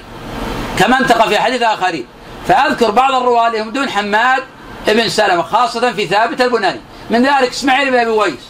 كما 0.79 0.99
انتقى 1.00 1.29
في 1.29 1.38
حديث 1.38 1.62
اخرين 1.62 2.07
فأذكر 2.49 2.91
بعض 2.91 3.14
الرواة 3.14 3.49
لهم 3.49 3.71
دون 3.71 3.88
حماد 3.88 4.43
ابن 4.88 5.09
سلمة 5.09 5.43
خاصة 5.43 5.93
في 5.93 6.07
ثابت 6.07 6.41
البناني. 6.41 6.81
من 7.11 7.26
ذلك 7.26 7.50
إسماعيل 7.50 7.91
بن 7.91 7.99
أبي 7.99 8.11
ويس. 8.11 8.41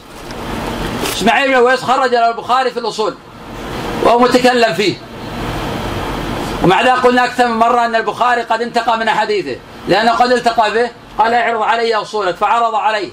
إسماعيل 1.17 1.49
بن 1.49 1.57
ويس 1.57 1.83
خرج 1.83 2.11
له 2.11 2.29
البخاري 2.29 2.71
في 2.71 2.79
الأصول 2.79 3.15
وهو 4.03 4.19
متكلم 4.19 4.75
فيه. 4.75 4.95
ومع 6.63 6.83
ذلك 6.83 7.07
قلنا 7.07 7.25
أكثر 7.25 7.49
من 7.49 7.57
مرة 7.57 7.85
أن 7.85 7.97
البخاري 7.97 8.43
قد 8.43 8.63
انتقى 8.63 8.99
من 8.99 9.09
احاديثه 9.09 9.57
لأنه 9.89 10.13
قد 10.13 10.33
التقى 10.33 10.71
به 10.71 10.91
قال 11.19 11.35
اعرض 11.35 11.63
علي 11.63 11.95
أصولك 11.95 12.37
فعرض 12.37 12.75
عليه. 12.75 13.11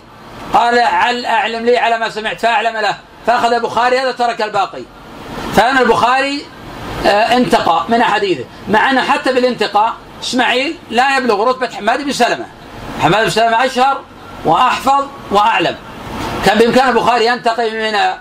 قال 0.54 0.80
عل 0.80 1.25
أعلم 1.25 1.66
لي 1.66 1.78
على 1.78 2.00
ما 2.00 2.10
سمعت؟ 2.10 2.39
فأعلم 2.39 2.78
له. 2.78 2.98
فأخذ 3.28 3.54
البخاري 3.54 4.00
هذا 4.00 4.12
ترك 4.12 4.42
الباقي. 4.42 4.84
فأنا 5.56 5.82
البخاري 5.82 6.46
انتقى 7.06 7.86
من 7.89 8.01
احاديثه 8.01 8.44
مع 8.70 8.91
أنه 8.91 9.01
حتى 9.01 9.34
بالانتقاء 9.34 9.94
إسماعيل 10.24 10.77
لا 10.89 11.18
يبلغ 11.18 11.44
رتبة 11.44 11.70
حماد 11.75 12.01
بن 12.03 12.12
سلمة. 12.12 12.46
حماد 13.01 13.24
بن 13.24 13.29
سلمة 13.29 13.65
أشهر 13.65 14.01
وأحفظ 14.46 15.06
وأعلم. 15.32 15.75
كان 16.46 16.58
بإمكان 16.58 16.89
البخاري 16.89 17.25
ينتقي 17.25 17.72
من 17.72 17.96
آه، 17.96 18.20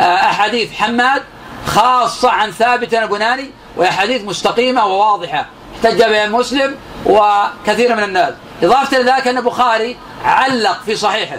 أحاديث 0.00 0.72
حماد 0.72 1.22
خاصة 1.66 2.30
عن 2.30 2.50
ثابت 2.50 2.94
البناني 2.94 3.50
واحاديث 3.76 4.24
مستقيمة 4.24 4.86
وواضحة. 4.86 5.46
احتج 5.74 5.98
بها 5.98 6.26
مسلم 6.26 6.76
وكثير 7.06 7.96
من 7.96 8.02
الناس. 8.02 8.34
إضافة 8.62 8.96
إلى 8.96 9.12
ذلك 9.12 9.28
أن 9.28 9.38
البخاري 9.38 9.96
علق 10.24 10.82
في 10.86 10.96
صحيحه 10.96 11.36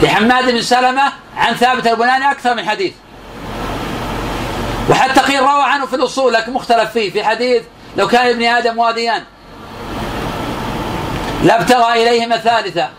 لحماد 0.00 0.50
بن 0.50 0.62
سلمة 0.62 1.12
عن 1.36 1.54
ثابت 1.54 1.86
البناني 1.86 2.30
أكثر 2.30 2.54
من 2.54 2.68
حديث. 2.68 2.92
وحتى 4.90 5.20
قيل 5.20 5.40
روى 5.40 5.62
عنه 5.62 5.86
في 5.86 5.96
الأصول 5.96 6.32
لكن 6.32 6.52
مختلف 6.52 6.90
فيه. 6.90 7.10
في 7.10 7.24
حديث 7.24 7.62
لو 7.96 8.08
كان 8.08 8.26
ابن 8.26 8.44
آدم 8.44 8.78
واديان 8.78 9.22
لابتغى 11.44 12.02
إليهما 12.02 12.36
ثالثا 12.36 12.90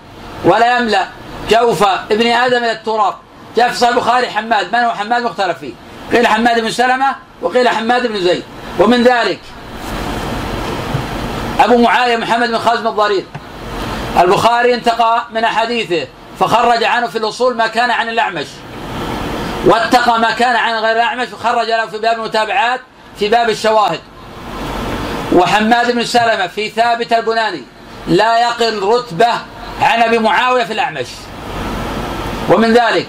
ولا 0.45 0.77
يملأ 0.77 1.07
جوف 1.49 1.83
ابن 1.83 2.27
آدم 2.27 2.57
إلى 2.57 2.71
التراب. 2.71 3.13
جاء 3.57 3.69
في 3.69 3.75
صحيح 3.75 3.95
البخاري 3.95 4.29
حماد. 4.29 4.75
من 4.75 4.79
هو 4.79 4.91
حماد؟ 4.91 5.23
مختلف 5.23 5.57
فيه. 5.57 5.73
قيل 6.11 6.27
حماد 6.27 6.59
بن 6.59 6.71
سلمة 6.71 7.15
وقيل 7.41 7.69
حماد 7.69 8.07
بن 8.07 8.21
زيد. 8.21 8.43
ومن 8.79 9.03
ذلك 9.03 9.39
أبو 11.59 11.77
معاوية 11.77 12.17
محمد 12.17 12.49
بن 12.49 12.57
خازم 12.57 12.87
الضرير. 12.87 13.25
البخاري 14.19 14.73
انتقى 14.73 15.25
من 15.31 15.43
أحاديثه 15.43 16.07
فخرج 16.39 16.83
عنه 16.83 17.07
في 17.07 17.17
الأصول 17.17 17.57
ما 17.57 17.67
كان 17.67 17.91
عن 17.91 18.09
الأعمش. 18.09 18.47
واتقى 19.65 20.19
ما 20.19 20.31
كان 20.31 20.55
عن 20.55 20.73
غير 20.73 20.95
الأعمش 20.95 21.27
وخرج 21.33 21.67
له 21.67 21.85
في 21.85 21.97
باب 21.97 22.19
المتابعات 22.19 22.81
في 23.19 23.29
باب 23.29 23.49
الشواهد. 23.49 23.99
وحماد 25.33 25.91
بن 25.91 26.05
سلمة 26.05 26.47
في 26.47 26.69
ثابت 26.69 27.13
البناني 27.13 27.63
لا 28.07 28.39
يقل 28.39 28.83
رتبة 28.83 29.31
عن 29.81 30.01
أبي 30.01 30.19
معاوية 30.19 30.63
في 30.63 30.73
الأعمش. 30.73 31.07
ومن 32.49 32.73
ذلك 32.73 33.07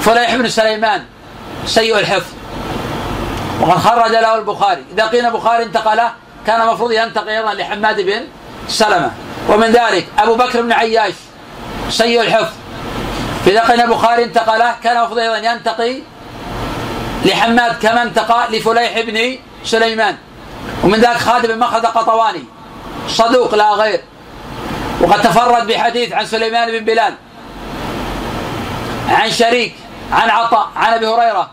فليح 0.00 0.34
بن 0.34 0.48
سليمان 0.48 1.04
سيء 1.66 1.98
الحفظ. 1.98 2.32
وقد 3.60 3.78
خرج 3.78 4.10
له 4.10 4.38
البخاري. 4.38 4.84
إذا 4.94 5.06
قيل 5.06 5.26
البخاري 5.26 5.62
انتقله 5.62 6.12
كان 6.46 6.60
المفروض 6.60 6.92
ينتقي 6.92 7.38
أيضا 7.38 7.54
لحماد 7.54 8.00
بن 8.00 8.20
سلمة. 8.68 9.10
ومن 9.48 9.66
ذلك 9.66 10.06
أبو 10.18 10.34
بكر 10.34 10.62
بن 10.62 10.72
عياش 10.72 11.14
سيء 11.90 12.20
الحفظ. 12.20 12.52
في 13.44 13.58
قيل 13.58 13.80
البخاري 13.80 14.24
انتقله 14.24 14.74
كان 14.84 14.96
المفروض 14.96 15.18
أيضا 15.18 15.36
ينتقي 15.36 15.98
لحماد 17.24 17.78
كما 17.82 18.02
انتقى 18.02 18.46
لفليح 18.50 19.00
بن 19.00 19.38
سليمان. 19.64 20.16
ومن 20.84 21.00
ذلك 21.00 21.16
خالد 21.16 21.46
بن 21.46 21.58
مخلد 21.58 21.86
قطواني 21.86 22.44
صدوق 23.08 23.54
لا 23.54 23.70
غير. 23.70 24.00
وقد 25.00 25.22
تفرد 25.22 25.66
بحديث 25.66 26.12
عن 26.12 26.26
سليمان 26.26 26.78
بن 26.78 26.84
بلال 26.84 27.14
عن 29.08 29.30
شريك 29.30 29.74
عن 30.12 30.30
عطاء 30.30 30.68
عن 30.76 30.92
أبي 30.92 31.06
هريرة 31.06 31.50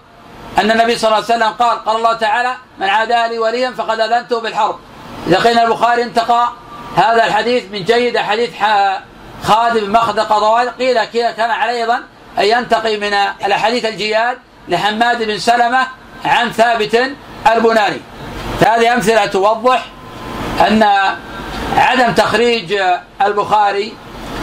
أن 0.58 0.72
النبي 0.72 0.98
صلى 0.98 1.08
الله 1.08 1.26
عليه 1.26 1.36
وسلم 1.36 1.50
قال 1.50 1.86
قال 1.86 1.98
الله 1.98 2.14
تعالى 2.14 2.56
من 2.80 2.90
عادى 2.90 3.28
لي 3.28 3.40
وليا 3.40 3.72
فقد 3.72 4.00
أذنته 4.00 4.42
بالحرب. 4.42 4.80
إذا 5.28 5.38
قيل 5.38 5.60
البخاري 5.60 6.04
انتقى 6.04 6.50
هذا 6.96 7.26
الحديث 7.26 7.64
من 7.72 7.84
جيد 7.84 8.18
حديث 8.18 8.50
خالد 9.44 9.84
بن 9.84 9.92
مخدق 9.92 10.24
قضوان 10.24 10.70
قيل 10.70 11.04
كان 11.04 11.52
عليه 11.52 11.82
أيضا 11.82 12.00
أن 12.40 12.46
ينتقي 12.46 12.98
من 12.98 13.14
الأحاديث 13.46 13.86
الجياد 13.86 14.38
لحماد 14.68 15.24
بن 15.24 15.38
سلمة 15.38 15.88
عن 16.26 16.52
ثابت 16.52 17.02
البناني. 17.52 18.02
فهذه 18.60 18.94
أمثلة 18.94 19.26
توضح 19.26 19.86
أن 20.68 20.84
عدم 21.78 22.14
تخريج 22.14 22.82
البخاري 23.22 23.94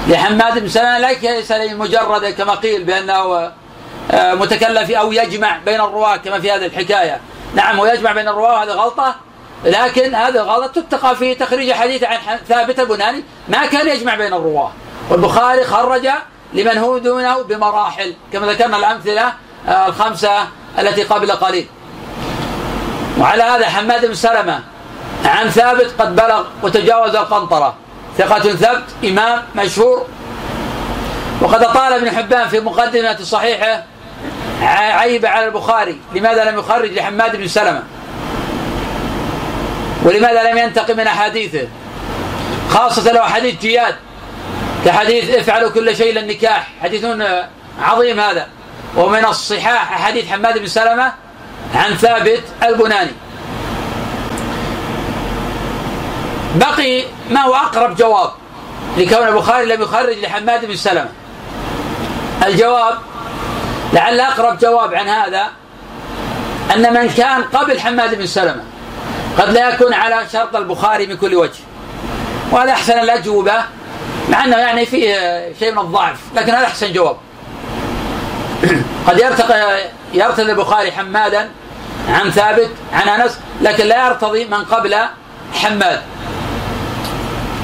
لحماد 0.09 0.59
بن 0.59 0.69
سلمة 0.69 0.99
ليس 0.99 1.53
مجرد 1.53 2.27
كما 2.27 2.55
قيل 2.55 2.85
بأنه 2.85 3.53
آه، 4.11 4.35
متكلف 4.35 4.91
أو 4.91 5.13
يجمع 5.13 5.59
بين 5.65 5.81
الرواة 5.81 6.17
كما 6.17 6.41
في 6.41 6.53
هذه 6.53 6.67
الحكاية. 6.67 7.21
نعم 7.55 7.81
هو 7.81 7.87
يجمع 7.87 8.13
بين 8.13 8.29
الرواة 8.29 8.65
هذه 8.65 8.69
غلطة 8.69 9.15
لكن 9.65 10.15
هذه 10.15 10.29
الغلطة 10.29 10.81
تتقى 10.81 11.17
في 11.17 11.35
تخريج 11.35 11.73
حديث 11.73 12.05
عن 12.05 12.19
ثابت 12.49 12.81
البناني 12.81 13.25
ما 13.49 13.67
كان 13.67 13.89
يجمع 13.89 14.15
بين 14.15 14.35
الرواة. 14.35 14.73
والبخاري 15.11 15.65
خرج 15.65 16.09
لمن 16.53 16.79
هو 16.79 16.99
دونه 16.99 17.43
بمراحل 17.43 18.15
كما 18.33 18.47
ذكرنا 18.47 18.77
الأمثلة 18.77 19.33
آه، 19.69 19.87
الخمسة 19.87 20.31
التي 20.79 21.03
قبل 21.03 21.33
قليل. 21.33 21.67
وعلى 23.19 23.43
هذا 23.43 23.67
حماد 23.67 24.07
بن 24.07 24.15
سلمة 24.15 24.61
عن 25.25 25.51
ثابت 25.51 25.95
قد 25.99 26.17
بلغ 26.17 26.45
وتجاوز 26.63 27.15
القنطرة. 27.15 27.75
ثقة 28.19 28.41
ثبت 28.41 28.85
إمام 29.05 29.43
مشهور. 29.57 30.07
وقد 31.41 31.63
أطال 31.63 31.93
ابن 31.93 32.11
حبان 32.11 32.49
في 32.49 32.61
مقدمة 32.61 33.17
صحيحة 33.23 33.85
عيب 34.63 35.27
على 35.27 35.47
البخاري 35.47 36.01
لماذا 36.15 36.51
لم 36.51 36.59
يخرج 36.59 36.93
لحماد 36.93 37.37
بن 37.37 37.49
سلمة؟ 37.49 37.83
ولماذا 40.05 40.51
لم 40.51 40.59
ينتقي 40.59 40.95
من 40.95 41.07
أحاديثه؟ 41.07 41.69
خاصة 42.71 43.13
لو 43.13 43.23
حديث 43.23 43.61
جياد 43.61 43.97
كحديث 44.87 45.31
افعلوا 45.31 45.71
كل 45.71 45.97
شيء 45.97 46.15
للنكاح. 46.15 46.69
حديث 46.83 47.05
عظيم 47.83 48.21
هذا. 48.21 48.49
ومن 48.97 49.25
الصحاح 49.25 50.03
حديث 50.03 50.29
حماد 50.29 50.59
بن 50.59 50.67
سلمة 50.67 51.13
عن 51.75 51.95
ثابت 51.95 52.43
البناني. 52.63 53.11
بقي 56.55 57.05
ما 57.31 57.41
هو 57.41 57.55
أقرب 57.55 57.97
جواب 57.97 58.31
لكون 58.97 59.29
البخاري 59.29 59.67
لم 59.67 59.83
يخرج 59.83 60.19
لحماد 60.19 60.65
بن 60.65 60.77
سلمة. 60.77 61.09
الجواب 62.47 62.99
لعل 63.93 64.21
أقرب 64.21 64.59
جواب 64.59 64.95
عن 64.95 65.09
هذا 65.09 65.47
أن 66.75 66.95
من 66.95 67.09
كان 67.09 67.43
قبل 67.43 67.81
حماد 67.81 68.15
بن 68.15 68.27
سلمة 68.27 68.63
قد 69.39 69.51
لا 69.51 69.69
يكون 69.69 69.95
على 69.95 70.27
شرط 70.33 70.57
البخاري 70.57 71.07
من 71.07 71.17
كل 71.17 71.35
وجه. 71.35 71.61
وهذا 72.53 72.73
أحسن 72.73 72.99
الأجوبة. 72.99 73.65
مع 74.31 74.45
أنه 74.45 74.57
يعني 74.57 74.87
فيه 74.87 75.15
شيء 75.59 75.73
من 75.73 75.79
الضعف 75.79 76.19
لكن 76.35 76.53
هذا 76.53 76.67
أحسن 76.67 76.93
جواب. 76.93 77.17
قد 79.09 79.19
يرتقي 79.19 79.79
يرتضي 80.15 80.53
البخاري 80.53 80.93
حمادا 80.93 81.51
عن 82.09 82.31
ثابت 82.31 82.71
عن 82.93 83.09
أنس 83.09 83.39
لكن 83.63 83.87
لا 83.87 84.07
يرتضي 84.07 84.45
من 84.45 84.65
قبل 84.65 84.97
حماد. 85.55 86.03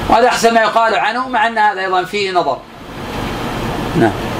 وهذا 0.09 0.27
أحسن 0.27 0.53
ما 0.53 0.61
يقال 0.61 0.95
عنه 0.95 1.29
مع 1.29 1.47
أن 1.47 1.57
هذا 1.57 1.81
أيضا 1.81 2.03
فيه 2.03 2.31
نظر. 2.31 2.57
نعم. 3.99 4.32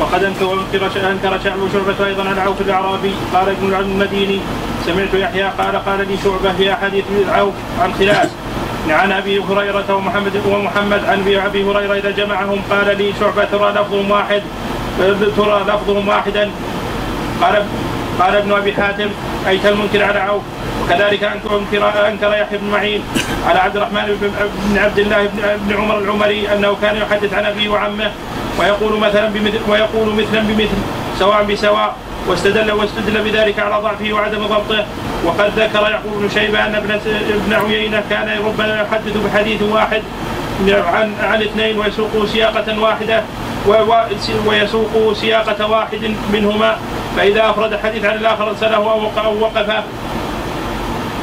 وقد 0.00 0.24
انكر 0.24 0.52
أنكر 0.52 1.38
شعب 1.44 1.58
شعبة 1.72 2.06
أيضا 2.06 2.28
عن 2.28 2.38
عوف 2.38 2.60
الأعرابي. 2.60 3.14
قال 3.34 3.48
ابن 3.48 3.74
المديني 3.74 4.40
سمعت 4.86 5.14
يحيى 5.14 5.42
قال 5.42 5.76
قال 5.76 6.08
لي 6.08 6.16
شعبة 6.24 6.52
في 6.58 6.72
أحاديث 6.72 7.04
عوف 7.28 7.54
عن 7.80 7.94
خلاف 7.94 8.30
عن 8.88 9.12
أبي 9.12 9.38
هريرة 9.38 9.94
ومحمد 9.94 10.32
ومحمد 10.46 11.04
عن 11.04 11.18
أبي 11.46 11.64
هريرة 11.64 11.94
إذا 11.94 12.10
جمعهم 12.10 12.60
قال 12.70 12.98
لي 12.98 13.12
شعبة 13.20 13.44
ترى 13.44 13.70
لفظهم 13.72 14.10
واحد 14.10 14.42
ترى 15.36 15.64
لفظهم 15.68 16.08
واحدا. 16.08 16.50
قال 17.42 17.64
قال 18.20 18.36
ابن 18.36 18.52
أبي 18.52 18.72
حاتم 18.72 19.08
اي 19.48 19.58
كالمنكر 19.58 20.04
على 20.04 20.18
عوف؟ 20.18 20.42
وكذلك 20.84 21.24
أنكر 21.24 21.62
انكر 22.08 22.28
يحيى 22.28 22.58
بن 22.58 22.70
معين. 22.70 23.02
على 23.46 23.58
عبد 23.58 23.76
الرحمن 23.76 24.32
بن 24.70 24.78
عبد 24.78 24.98
الله 24.98 25.28
بن 25.68 25.76
عمر 25.76 25.98
العمري 25.98 26.52
أنه 26.52 26.76
كان 26.82 26.96
يحدث 26.96 27.34
عن 27.34 27.44
أبيه 27.44 27.68
وعمه 27.68 28.10
ويقول 28.58 29.00
مثلا 29.00 29.28
بمثل 29.28 29.60
ويقول 29.68 30.14
مثلا 30.14 30.40
بمثل 30.40 30.78
سواء 31.18 31.42
بسواء 31.44 31.96
واستدل 32.26 32.72
واستدل 32.72 33.22
بذلك 33.22 33.58
على 33.58 33.82
ضعفه 33.82 34.12
وعدم 34.12 34.46
ضبطه. 34.46 34.84
وقد 35.24 35.50
ذكر 35.56 36.00
بن 36.04 36.28
شيبة 36.34 36.66
أن 36.66 36.74
ابن 36.74 37.00
ابن 37.30 37.52
عيينة 37.54 38.02
كان 38.10 38.28
ربما 38.46 38.82
يحدث 38.82 39.16
بحديث 39.16 39.62
واحد 39.62 40.02
عن 40.68 41.12
عن 41.22 41.42
اثنين 41.42 41.78
ويسوق 41.78 42.26
سياقة 42.26 42.80
واحدة. 42.80 43.22
ويسوق 44.46 45.12
سياقة 45.12 45.66
واحد 45.66 46.14
منهما 46.32 46.76
فإذا 47.16 47.50
أفرد 47.50 47.78
حديث 47.82 48.04
عن 48.04 48.16
الآخر 48.16 48.48
أرسله 48.48 48.76
أو 49.24 49.40
وقف 49.40 49.84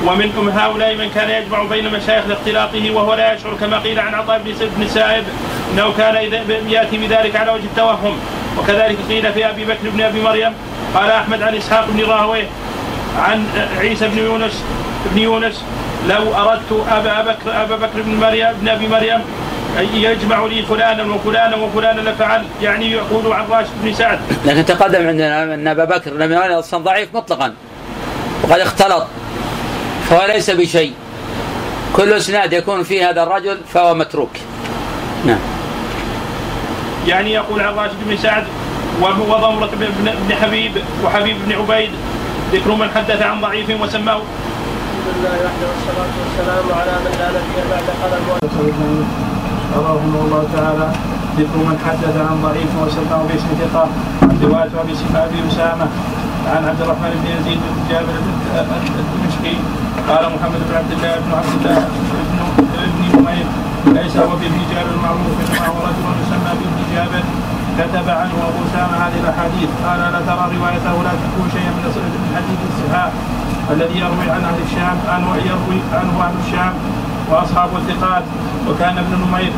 ومن 0.07 0.51
هؤلاء 0.55 0.95
من 0.95 1.09
كان 1.15 1.29
يجمع 1.29 1.63
بين 1.63 1.93
مشايخ 1.93 2.27
لاختلاطه 2.27 2.91
وهو 2.91 3.13
لا 3.13 3.33
يشعر 3.33 3.53
كما 3.53 3.77
قيل 3.77 3.99
عن 3.99 4.13
عطاء 4.13 4.41
بن 4.77 4.83
السائب 4.83 5.23
إنه 5.73 5.93
كان 5.97 6.15
يأتي 6.69 6.97
بذلك 6.97 7.35
على 7.35 7.51
وجه 7.51 7.63
التوهم. 7.63 8.17
وكذلك 8.59 8.97
قيل 9.09 9.33
في 9.33 9.49
أبي 9.49 9.65
بكر 9.65 9.89
بن 9.93 10.01
أبي 10.01 10.21
مريم 10.21 10.53
قال 10.95 11.11
أحمد 11.11 11.41
عن 11.41 11.55
إسحاق 11.55 11.85
بن 11.89 12.03
راهويه 12.03 12.47
عن 13.19 13.45
عيسى 13.79 14.07
بن 14.07 14.17
يونس 14.17 14.63
بن 15.05 15.21
يونس 15.21 15.63
لو 16.09 16.35
أردت 16.35 16.85
أبا 16.91 17.21
بكر 17.21 17.63
أبا 17.63 17.75
بكر 17.75 18.01
بن 18.01 18.15
مريم 18.15 18.47
بن 18.61 18.67
أبي 18.67 18.87
مريم 18.87 19.19
يجمع 19.79 20.45
لي 20.45 20.63
فلانا 20.63 21.13
وفلانا 21.13 21.55
وفلانا 21.55 22.09
لفعل 22.09 22.45
يعني 22.61 22.91
يقول 22.91 23.33
عن 23.33 23.45
راشد 23.49 23.69
بن 23.83 23.93
سعد. 23.93 24.19
لكن 24.45 24.65
تقدم 24.65 25.07
عندنا 25.07 25.43
أن 25.43 25.67
أبا 25.67 25.85
بكر 25.85 26.23
أبي 26.23 26.35
مريم 26.35 26.51
أصلا 26.51 26.83
ضعيف 26.83 27.15
مطلقا 27.15 27.53
وقد 28.43 28.59
اختلط 28.59 29.07
فهو 30.09 30.27
ليس 30.27 30.49
بشيء. 30.49 30.93
كل 31.95 32.13
إسناد 32.13 32.53
يكون 32.53 32.83
فيه 32.83 33.09
هذا 33.09 33.23
الرجل 33.23 33.57
فهو 33.73 33.93
متروك. 33.93 34.31
نعم. 35.25 35.39
يعني 37.07 37.33
يقول 37.33 37.61
عن 37.61 37.73
راشد 37.73 37.95
بن 38.05 38.17
سعد 38.17 38.43
وضمرة 39.01 39.69
بن 40.27 40.35
حبيب 40.41 40.71
وحبيب 41.03 41.37
بن 41.45 41.53
عبيد 41.53 41.89
ذكر 42.53 42.71
من 42.71 42.89
حدث 42.95 43.21
عن 43.21 43.41
ضعيف 43.41 43.69
وسماه. 43.81 44.21
الحمد 44.21 45.17
لله 45.19 45.29
وحده 45.29 45.67
والصلاة 45.67 46.13
والسلام 46.19 46.79
على 46.79 46.91
من 46.91 47.11
لا 47.19 47.29
نبي 47.29 47.69
بعد 47.69 47.83
قلم 48.03 49.32
رحمه 49.77 50.19
الله 50.25 50.43
تعالى. 50.55 50.87
ذكر 51.39 51.57
من 51.69 51.77
حدث 51.85 52.15
عن 52.29 52.35
ضعيف 52.45 52.71
وسماه 52.81 53.21
باسم 53.29 53.49
ثقة 53.61 53.85
رواية 54.43 54.73
أبي 55.25 55.39
أسامة 55.49 55.87
عن 56.53 56.61
عبد 56.69 56.81
الرحمن 56.81 57.11
بن 57.21 57.27
يزيد 57.35 57.59
بن 57.73 57.77
جابر 57.89 58.13
الدمشقي 59.01 59.55
قال 60.09 60.23
محمد 60.35 60.61
بن 60.69 60.73
عبد 60.79 60.91
الله 60.97 61.13
بن 61.25 61.31
عبد 61.39 61.53
الله 61.57 61.79
بن 61.97 62.37
ابن 62.87 63.01
نمير 63.17 63.47
ليس 63.97 64.13
هو 64.17 64.33
بابن 64.41 64.61
جابر 64.71 64.91
المعروف 64.97 65.35
إنما 65.43 65.67
هو 65.73 65.79
رجل 65.87 66.05
يسمى 66.21 66.51
بابن 66.59 66.79
جابر. 66.93 67.23
كتب 67.79 68.07
عنه 68.21 68.35
أبو 68.49 68.59
أسامة 68.69 68.95
هذه 69.05 69.17
الأحاديث. 69.23 69.69
قال 69.85 69.99
لا 70.13 70.21
ترى 70.27 70.45
روايته 70.57 70.95
لا 71.07 71.13
تكون 71.23 71.47
شيئا 71.55 71.71
من 72.23 72.29
حديث 72.35 72.59
السحاء 72.71 73.09
الذي 73.73 73.97
يروي 74.03 74.27
عن 74.35 74.43
أهل 74.49 74.59
الشام 74.67 74.97
عنه 75.13 75.27
يروي 75.49 75.79
عنه 75.97 76.13
أهل 76.25 76.35
الشام. 76.45 76.73
وأصحاب 77.33 77.69
الثقات 77.81 78.23
وكان 78.69 78.97
ابن 78.97 79.13
نمير 79.25 79.53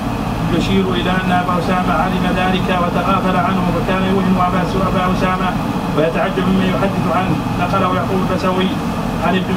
يشير 0.57 0.85
إلى 0.93 1.11
أن 1.11 1.31
أبا 1.31 1.59
أسامة 1.59 1.93
علم 1.93 2.25
ذلك 2.41 2.69
وتغافل 2.83 3.38
عنه 3.47 3.63
وكان 3.75 4.03
يوهم 4.11 4.35
أبا 4.47 4.61
أسامة 5.17 5.49
ويتعجب 5.97 6.45
ممن 6.47 6.67
يحدث 6.73 7.05
عنه. 7.15 7.35
نقله 7.61 7.95
يعقوب 7.95 8.19
البسوي 8.29 8.67
عن 9.27 9.35
ابن 9.35 9.51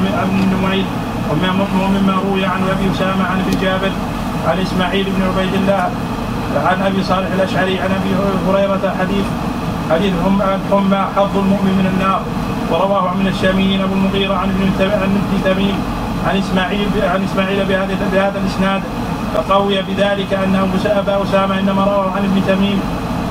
نمير 0.53 0.85
ومما 1.31 2.15
روي 2.25 2.45
عن 2.45 2.61
أبي 2.73 2.91
أسامة 2.91 3.23
عن 3.31 3.39
ابي 3.39 3.55
جابر 3.61 3.91
عن 4.47 4.59
إسماعيل 4.59 5.05
بن 5.05 5.21
عبيد 5.29 5.53
الله 5.53 5.89
عن 6.55 6.81
أبي 6.81 7.03
صالح 7.03 7.27
الأشعري 7.35 7.79
عن 7.79 7.91
أبي 7.99 8.11
هريرة 8.47 8.95
حديث 8.99 9.25
حديث 9.91 10.13
حمى 10.71 11.01
حظ 11.15 11.37
المؤمن 11.37 11.73
من 11.79 11.87
النار. 11.93 12.21
ورواه 12.71 13.13
من 13.13 13.27
الشاميين 13.27 13.81
عن 13.81 14.49
ابن 14.49 14.69
عن 14.81 15.09
ابن 15.19 15.41
تميم. 15.45 15.98
عن 16.27 16.37
إسماعيل 16.37 16.87
عن 17.03 17.23
إسماعيل 17.23 17.65
بهذا 17.65 17.97
بهذا 18.13 18.37
الإسناد 18.43 18.81
فقوي 19.35 19.81
بذلك 19.81 20.33
أن 20.33 20.55
أبا 20.85 21.23
أسامة 21.23 21.59
إنما 21.59 21.83
رواه 21.83 22.11
عن 22.15 22.23
ابن 22.23 22.41
تميم. 22.47 22.79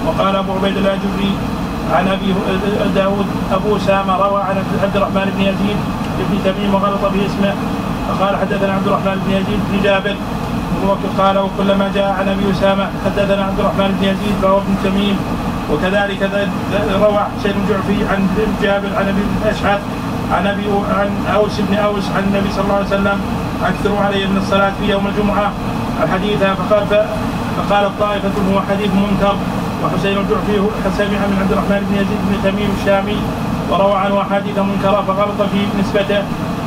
وقال 0.07 0.37
أبو 0.37 0.53
عبيد 0.53 0.77
الله 0.77 0.95
الجبري 0.95 1.33
عن 1.93 2.09
أبي 2.09 2.35
داود 2.95 3.27
أبو 3.53 3.77
أسامة 3.77 4.17
روى 4.17 4.43
عن 4.43 4.57
عبد 4.83 4.97
الرحمن 4.97 5.33
بن 5.37 5.41
يزيد 5.43 5.79
بن 6.31 6.39
تميم 6.45 6.75
وغلط 6.75 7.05
في 7.13 7.27
اسمه. 7.27 7.55
فقال 8.09 8.37
حدثنا 8.37 8.73
عبد 8.73 8.87
الرحمن 8.87 9.17
بن 9.27 9.31
يزيد 9.33 9.61
بن 9.73 9.83
جابر. 9.83 10.17
قال 11.19 11.39
وكلما 11.39 11.91
جاء 11.95 12.17
عن 12.19 12.29
أبي 12.29 12.51
أسامة 12.51 12.87
حدثنا 13.05 13.45
عبد 13.45 13.61
الرحمن 13.61 13.91
بن 14.01 14.05
يزيد 14.05 14.35
فهو 14.43 14.59
ابن 14.59 14.75
تميم. 14.85 15.17
وكذلك 15.73 16.31
روى 17.03 17.27
حسين 17.39 17.55
الجعفي 17.63 17.99
عن 18.11 18.29
جابر 18.63 18.89
عن 18.97 19.09
أبي 19.09 19.23
الاشعث 19.43 19.81
عن 20.33 20.47
أبي 20.47 20.67
عن 20.99 21.11
أوس 21.35 21.61
بن 21.61 21.75
أوس 21.77 22.05
عن 22.17 22.23
النبي 22.29 22.51
صلى 22.53 22.65
الله 22.65 22.75
عليه 22.75 22.87
وسلم 22.87 23.19
اكثروا 23.65 24.01
علي 24.01 24.27
من 24.27 24.37
الصلاة 24.37 24.73
في 24.81 24.93
يوم 24.93 25.07
الجمعة. 25.07 25.53
الحديث 26.03 26.39
فقال 26.39 26.85
فقال 27.57 27.85
الطائفة 27.87 28.37
هو 28.53 28.61
حديث 28.71 28.91
منكر 29.05 29.37
وحسين 29.85 30.17
الجعفي 30.19 30.57
سمع 30.99 31.21
من 31.31 31.37
عبد 31.43 31.53
الرحمن 31.53 31.81
بن 31.89 31.95
يزيد 31.95 32.21
بن 32.29 32.35
تميم 32.51 32.71
الشامي 32.81 33.19
وروى 33.71 33.95
عنه 33.95 34.21
أحاديث 34.21 34.59
منكرة 34.59 35.05
فغلط 35.09 35.41
في 35.53 35.61
نسبته. 35.81 36.23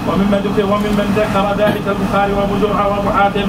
وممن 0.08 0.39
ذكر 0.45 0.65
وممن 0.65 1.08
ذكر 1.17 1.45
ذلك 1.63 1.86
البخاري 1.93 2.34
وأبو 2.34 2.56
زرعة 2.62 2.86
وأبو 2.91 3.10
حاتم 3.17 3.47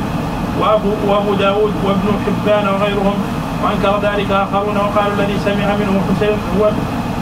وابو 0.60 0.90
وأبو 1.08 1.34
داود 1.34 1.72
وابن 1.84 2.08
حبان 2.24 2.68
وغيرهم. 2.68 3.16
وأنكر 3.62 3.94
ذلك 4.08 4.30
آخرون 4.30 4.76
وقالوا 4.76 5.14
الذي 5.18 5.36
سمع 5.44 5.66
منه 5.80 5.94
حسين 6.08 6.36
هو 6.58 6.64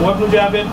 هو 0.03 0.11
ابن 0.11 0.24
جابر. 0.33 0.64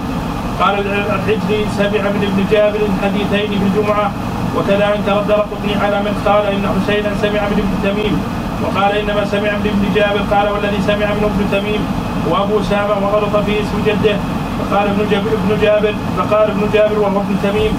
قال 0.60 0.74
الحجري 1.15 1.65
سمع 1.78 2.02
من 2.15 2.22
ابن 2.30 2.39
جابر 2.52 2.80
حديثين 3.04 3.50
في 3.60 3.65
الجمعه 3.70 4.12
وكذا 4.58 4.86
انكر 4.96 5.20
الدرقطني 5.20 5.74
على 5.84 6.00
من 6.06 6.13
قال 6.26 6.46
إن 6.46 6.63
حسينا 6.76 7.10
سمع 7.22 7.41
من 7.52 7.58
ابن 7.63 7.76
تميم 7.84 8.15
وقال 8.63 8.91
إنما 8.98 9.26
سمع 9.26 9.52
من 9.62 9.67
ابن 9.74 9.86
جابر 9.96 10.22
قال 10.36 10.48
والذي 10.54 10.82
سمع 10.88 11.08
من 11.17 11.24
ابن 11.32 11.43
تميم 11.52 11.82
وأبو 12.30 12.62
سامه 12.70 12.98
وغلط 13.04 13.36
في 13.46 13.54
اسم 13.62 13.78
جده 13.88 14.15
فقال 14.60 14.88
ابن 14.88 15.10
جابر 15.12 15.30
ابن 15.39 15.62
جابر 15.62 15.93
فقال 16.17 16.50
ابن 16.50 16.70
جابر 16.74 17.00
وهو 17.00 17.22
ابن 17.22 17.36
تميم 17.43 17.74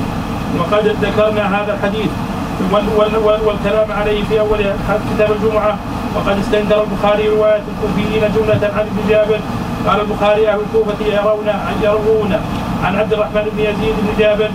وقد 0.58 0.94
ذكرنا 1.02 1.44
هذا 1.60 1.74
الحديث 1.74 2.10
والكلام 3.46 3.92
عليه 3.92 4.24
في 4.24 4.40
أول 4.40 4.58
كتاب 5.14 5.30
الجمعة 5.32 5.76
وقد 6.16 6.38
استنكر 6.38 6.82
البخاري 6.84 7.28
رواية 7.28 7.62
الكوفيين 7.72 8.22
جملة 8.36 8.70
عن 8.76 8.86
ابن 8.92 9.08
جابر 9.08 9.40
قال 9.86 10.00
البخاري 10.00 10.48
أهل 10.48 10.58
الكوفة 10.60 11.04
يرون 11.06 11.48
يروون 11.82 12.40
عن 12.84 12.96
عبد 12.96 13.12
الرحمن 13.12 13.44
بن 13.52 13.60
يزيد 13.60 13.94
بن 13.98 14.18
جابر 14.18 14.50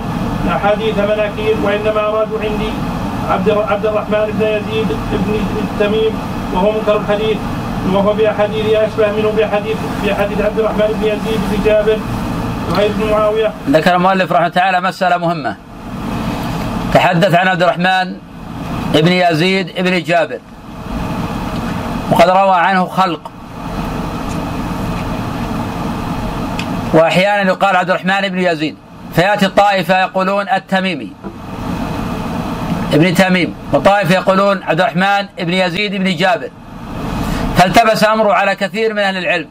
احاديث 0.48 0.98
مناكير 0.98 1.56
وإنما 1.64 2.00
أرادوا 2.00 2.40
عندي 2.40 2.70
عبد 3.30 3.50
عبد 3.50 3.86
الرحمن 3.86 4.26
بن 4.40 4.46
يزيد 4.46 4.88
بن 5.12 5.40
تميم 5.80 6.14
وهو 6.54 6.72
منكر 6.72 6.98
الحديث 6.98 7.38
وهو 7.94 8.14
بأحاديث 8.14 8.66
أشبه 8.66 9.12
منه 9.12 9.32
باحاديث 9.38 9.78
بحديث 10.06 10.42
عبد 10.42 10.60
الرحمن 10.60 11.00
بن 11.02 11.08
يزيد 11.08 11.40
بن 11.52 11.64
جابر 11.66 11.98
وغير 12.70 12.92
بن 13.00 13.12
معاوية. 13.12 13.52
ذكر 13.70 13.96
المؤلف 13.96 14.32
رحمه 14.32 14.46
الله 14.46 14.56
تعالى 14.56 14.82
مسألة 14.82 15.18
مهمة. 15.18 15.56
تحدث 16.94 17.34
عن 17.36 17.48
عبد 17.48 17.64
الرحمن 17.64 18.16
بن 18.94 19.12
يزيد 19.12 19.72
بن 19.78 20.04
جابر 20.04 20.40
وقد 22.12 22.30
روى 22.30 22.56
عنه 22.56 22.86
خلق 22.86 23.32
وأحيانا 26.94 27.52
يقال 27.52 27.76
عبد 27.76 27.90
الرحمن 27.90 28.30
بن 28.30 28.40
يزيد. 28.40 28.78
فيأتي 29.16 29.46
الطائفة 29.46 30.02
يقولون 30.02 30.50
التميمي. 30.50 31.12
ابن 32.94 33.14
تميم. 33.14 33.56
وطائفه 33.74 34.16
يقولون 34.16 34.64
عبد 34.64 34.82
الرحمن 34.82 35.28
بن 35.38 35.54
يزيد 35.54 35.96
بن 35.96 36.16
جابر. 36.16 36.50
فالتبس 37.58 38.04
أمره 38.04 38.34
على 38.34 38.56
كثير 38.56 38.94
من 38.94 39.00
أهل 39.00 39.18
العلم. 39.18 39.48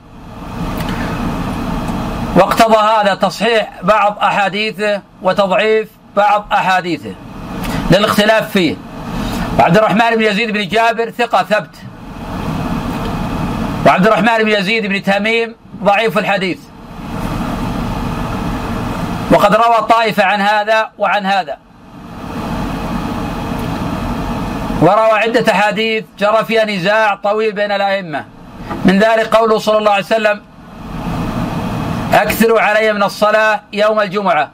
واقتضى 2.37 2.77
هذا 2.77 3.15
تصحيح 3.15 3.71
بعض 3.83 4.19
أحاديثه 4.19 5.03
وتضعيف 5.23 5.89
بعض 6.17 6.47
أحاديثه. 6.53 7.15
للاختلاف 7.91 8.51
فيه. 8.51 8.77
وعبد 9.59 9.77
الرحمن 9.77 10.17
بن 10.17 10.23
يزيد 10.23 10.51
بن 10.51 10.69
جابر 10.69 11.11
ثقة 11.11 11.43
ثبت. 11.43 11.77
وعبد 13.87 14.07
الرحمن 14.07 14.39
بن 14.45 14.49
يزيد 14.49 14.87
بن 14.87 15.03
تميم 15.03 15.55
ضعيف 15.85 16.19
الحديث. 16.19 16.59
وقد 19.33 19.55
روى 19.55 19.87
طائفة 19.89 20.25
عن 20.25 20.41
هذا 20.41 20.91
وعن 20.99 21.27
هذا. 21.27 21.57
وروى 24.83 25.13
عدة 25.13 25.53
أحاديث 25.53 26.05
جرى 26.19 26.45
فيها 26.45 26.65
نزاع 26.65 27.15
طويل 27.15 27.53
بين 27.53 27.73
الأئمة. 27.73 28.25
من 28.85 28.99
ذلك 28.99 29.37
قوله 29.37 29.59
صلى 29.59 29.79
الله 29.79 29.91
عليه 29.91 30.05
وسلم 30.05 30.43
أكثروا 32.15 32.61
علي 32.61 32.93
من 32.93 33.03
الصلاة 33.03 33.61
يوم 33.73 34.01
الجمعة. 34.01 34.51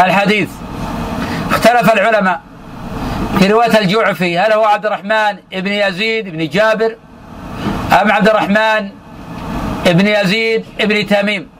الحديث. 0.00 0.48
اختلف 1.50 1.92
العلماء 1.92 2.40
في 3.38 3.46
رواية 3.46 3.78
الجعفي 3.78 4.38
هل 4.38 4.52
هو 4.52 4.64
عبد 4.64 4.86
الرحمن 4.86 5.36
بن 5.52 5.72
يزيد 5.72 6.28
بن 6.28 6.48
جابر 6.48 6.96
أم 8.02 8.12
عبد 8.12 8.28
الرحمن 8.28 8.90
بن 9.86 10.06
يزيد 10.06 10.64
بن 10.80 11.06
تميم؟ 11.06 11.53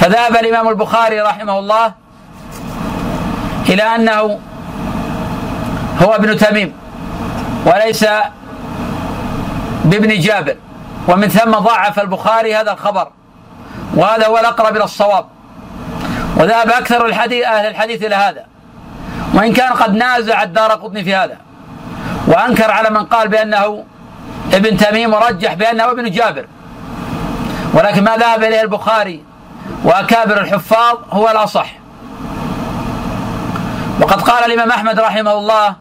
فذهب 0.00 0.36
الإمام 0.36 0.68
البخاري 0.68 1.20
رحمه 1.20 1.58
الله 1.58 1.92
إلى 3.68 3.82
أنه 3.82 4.40
هو 6.02 6.14
ابن 6.14 6.36
تميم 6.36 6.72
وليس 7.66 8.06
بابن 9.84 10.18
جابر 10.18 10.56
ومن 11.08 11.28
ثم 11.28 11.50
ضعف 11.50 12.00
البخاري 12.00 12.54
هذا 12.56 12.72
الخبر 12.72 13.08
وهذا 13.94 14.26
هو 14.26 14.38
الأقرب 14.38 14.76
إلى 14.76 14.84
الصواب. 14.84 15.26
وذهب 16.36 16.70
أكثر 16.70 17.06
الحديث 17.06 17.44
أهل 17.44 17.66
الحديث 17.66 18.04
إلى 18.04 18.14
هذا. 18.14 18.46
وإن 19.34 19.52
كان 19.52 19.72
قد 19.72 19.94
نازع 19.94 20.42
الدار 20.42 20.70
قطني 20.70 21.04
في 21.04 21.14
هذا. 21.14 21.36
وأنكر 22.26 22.70
على 22.70 22.90
من 22.90 23.04
قال 23.04 23.28
بأنه 23.28 23.84
ابن 24.52 24.76
تميم 24.76 25.14
ورجح 25.14 25.54
بأنه 25.54 25.90
ابن 25.90 26.10
جابر. 26.10 26.46
ولكن 27.74 28.04
ما 28.04 28.16
ذهب 28.16 28.44
إليه 28.44 28.62
البخاري 28.62 29.29
وأكابر 29.84 30.40
الحفاظ 30.40 30.98
هو 31.10 31.28
الأصح 31.30 31.72
وقد 34.00 34.20
قال 34.20 34.44
الإمام 34.44 34.70
أحمد 34.70 35.00
رحمه 35.00 35.32
الله 35.32 35.76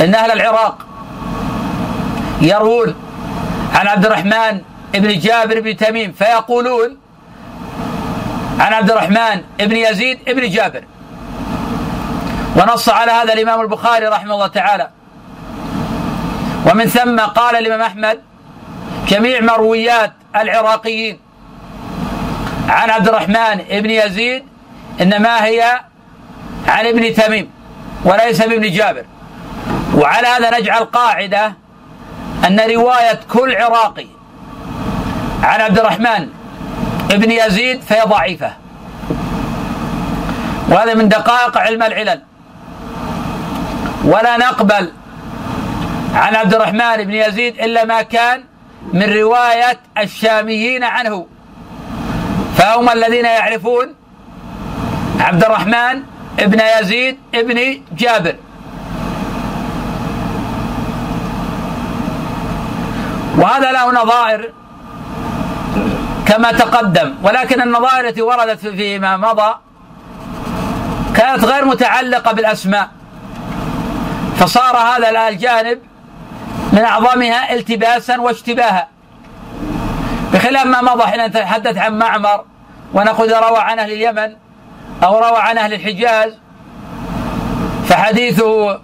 إن 0.00 0.14
أهل 0.14 0.30
العراق 0.30 0.86
يروون 2.40 2.94
عن 3.74 3.86
عبد 3.86 4.06
الرحمن 4.06 4.60
بن 4.94 5.18
جابر 5.18 5.60
بن 5.60 5.76
تميم 5.76 6.12
فيقولون 6.12 6.96
عن 8.58 8.72
عبد 8.72 8.90
الرحمن 8.90 9.42
بن 9.58 9.76
يزيد 9.76 10.18
بن 10.26 10.50
جابر. 10.50 10.84
ونص 12.56 12.88
على 12.88 13.12
هذا 13.12 13.32
الإمام 13.32 13.60
البخاري 13.60 14.06
رحمه 14.06 14.34
الله 14.34 14.46
تعالى. 14.46 14.90
ومن 16.70 16.86
ثم 16.86 17.20
قال 17.20 17.56
الإمام 17.56 17.80
أحمد 17.80 18.20
جميع 19.08 19.40
مرويات 19.40 20.12
العراقيين 20.36 21.20
عن 22.70 22.90
عبد 22.90 23.08
الرحمن 23.08 23.64
بن 23.70 23.90
يزيد 23.90 24.44
إنما 25.00 25.44
هي 25.44 25.80
عن 26.68 26.86
ابن 26.86 27.14
تميم 27.14 27.50
وليس 28.04 28.42
بابن 28.42 28.70
جابر. 28.70 29.04
وعلى 29.94 30.26
هذا 30.26 30.58
نجعل 30.58 30.84
قاعدة 30.84 31.54
أن 32.46 32.60
رواية 32.60 33.20
كل 33.32 33.56
عراقي 33.56 34.06
عن 35.42 35.60
عبد 35.60 35.78
الرحمن 35.78 36.28
بن 37.10 37.30
يزيد 37.30 37.80
فهي 37.80 38.02
ضعيفة. 38.02 38.52
وهذا 40.68 40.94
من 40.94 41.08
دقائق 41.08 41.58
علم 41.58 41.82
العلل. 41.82 42.22
ولا 44.04 44.36
نقبل 44.36 44.92
عن 46.14 46.34
عبد 46.34 46.54
الرحمن 46.54 47.04
بن 47.04 47.12
يزيد 47.12 47.60
إلا 47.60 47.84
ما 47.84 48.02
كان 48.02 48.44
من 48.92 49.12
رواية 49.12 49.78
الشاميين 49.98 50.84
عنه. 50.84 51.26
فهم 52.56 52.88
الذين 52.88 53.24
يعرفون 53.24 53.94
عبد 55.20 55.44
الرحمن 55.44 56.02
ابن 56.38 56.60
يزيد 56.80 57.18
ابن 57.34 57.82
جابر. 57.98 58.36
وهذا 63.38 63.72
له 63.72 64.02
نظائر 64.02 64.52
كما 66.26 66.52
تقدم 66.52 67.14
ولكن 67.22 67.60
النظائر 67.62 68.08
التي 68.08 68.22
وردت 68.22 68.66
فيما 68.66 69.16
مضى 69.16 69.54
كانت 71.16 71.44
غير 71.44 71.64
متعلقة 71.64 72.32
بالأسماء. 72.32 72.88
فصار 74.36 74.76
هذا 74.76 75.28
الجانب 75.28 75.78
من 76.72 76.78
أعظمها 76.78 77.54
التباسا 77.54 78.20
واشتباها. 78.20 78.88
بخلاف 80.32 80.66
ما 80.66 80.82
مضى 80.82 81.02
حين 81.02 81.26
نتحدث 81.26 81.78
عن 81.78 81.98
معمر 81.98 82.44
ونقول 82.94 83.32
روى 83.32 83.58
عن 83.58 83.78
أهل 83.78 83.92
اليمن 83.92 84.36
أو 85.04 85.18
روى 85.18 85.38
عن 85.38 85.58
أهل 85.58 85.74
الحجاز 85.74 86.38
فحديثه 87.88 88.80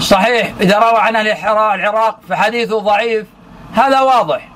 صحيح. 0.00 0.52
إذا 0.60 0.78
روى 0.78 0.98
عن 0.98 1.16
أهل 1.16 1.28
العراق 1.48 2.20
فحديثه 2.28 2.80
ضعيف. 2.80 3.26
هذا 3.74 4.00
واضح. 4.00 4.48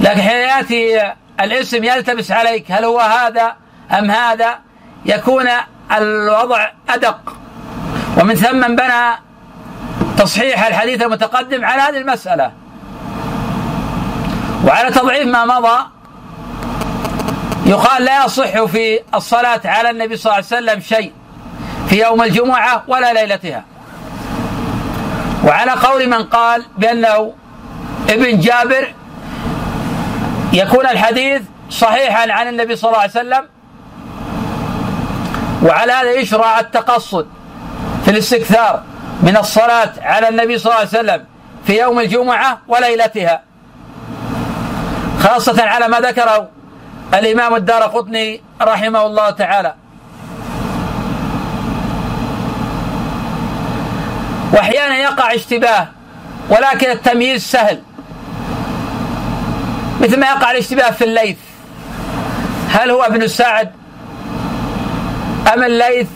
لكن 0.00 0.20
حين 0.20 0.36
يأتي 0.36 1.12
الاسم 1.40 1.84
يلتبس 1.84 2.32
عليك 2.32 2.72
هل 2.72 2.84
هو 2.84 3.00
هذا 3.00 3.56
أم 3.98 4.10
هذا؟ 4.10 4.58
يكون 5.06 5.48
الوضع 5.96 6.70
أدق. 6.88 7.36
ومن 8.20 8.34
ثم 8.34 8.76
بنى 8.76 9.16
تصحيح 10.18 10.66
الحديث 10.66 11.02
المتقدم 11.02 11.64
على 11.64 11.82
هذه 11.82 11.96
المسألة. 11.96 12.52
وعلى 14.66 14.90
تضعيف 14.90 15.26
ما 15.26 15.44
مضى 15.44 15.86
يقال 17.66 18.04
لا 18.04 18.24
يصح 18.24 18.64
في 18.64 19.00
الصلاة 19.14 19.60
على 19.64 19.90
النبي 19.90 20.16
صلى 20.16 20.32
الله 20.32 20.34
عليه 20.34 20.46
وسلم 20.46 20.80
شيء 20.80 21.12
في 21.88 22.02
يوم 22.02 22.22
الجمعة 22.22 22.82
ولا 22.88 23.12
ليلتها. 23.12 23.64
وعلى 25.44 25.70
قول 25.70 26.08
من 26.08 26.22
قال 26.24 26.64
بأنه 26.78 27.32
ابن 28.10 28.40
جابر 28.40 28.94
يكون 30.52 30.86
الحديث 30.86 31.42
صحيحا 31.70 32.32
عن 32.32 32.48
النبي 32.48 32.76
صلى 32.76 32.90
الله 32.90 33.00
عليه 33.00 33.10
وسلم 33.10 33.48
وعلى 35.62 35.92
هذا 35.92 36.12
يشرع 36.12 36.60
التقصد 36.60 37.26
في 38.04 38.10
الاستكثار 38.10 38.82
من 39.22 39.36
الصلاة 39.36 39.92
على 40.02 40.28
النبي 40.28 40.58
صلى 40.58 40.72
الله 40.72 40.78
عليه 40.78 40.88
وسلم 40.88 41.24
في 41.66 41.80
يوم 41.80 42.00
الجمعة 42.00 42.60
وليلتها. 42.68 43.42
خاصة 45.26 45.62
على 45.62 45.88
ما 45.88 46.00
ذكره 46.00 46.48
الإمام 47.14 47.54
الدار 47.54 47.82
قطني 47.82 48.40
رحمه 48.62 49.06
الله 49.06 49.30
تعالى. 49.30 49.74
وأحيانا 54.52 54.96
يقع 54.96 55.34
اشتباه 55.34 55.88
ولكن 56.50 56.90
التمييز 56.90 57.42
سهل. 57.42 57.82
مثل 60.00 60.20
ما 60.20 60.26
يقع 60.26 60.50
الاشتباه 60.50 60.90
في 60.90 61.04
الليث. 61.04 61.38
هل 62.70 62.90
هو 62.90 63.02
ابن 63.02 63.28
سعد 63.28 63.72
أم 65.54 65.62
الليث 65.62 66.08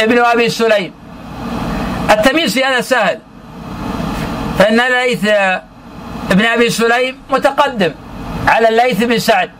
ابن 0.00 0.18
أبي 0.18 0.48
سليم؟ 0.48 0.92
التمييز 2.10 2.54
في 2.54 2.64
هذا 2.64 2.80
سهل. 2.80 3.18
فإن 4.58 4.80
الليث 4.80 5.24
ابن 6.30 6.44
أبي 6.44 6.70
سليم 6.70 7.18
متقدم. 7.30 7.92
على 8.48 8.68
الليث 8.68 9.04
بن 9.04 9.18
سعد. 9.18 9.50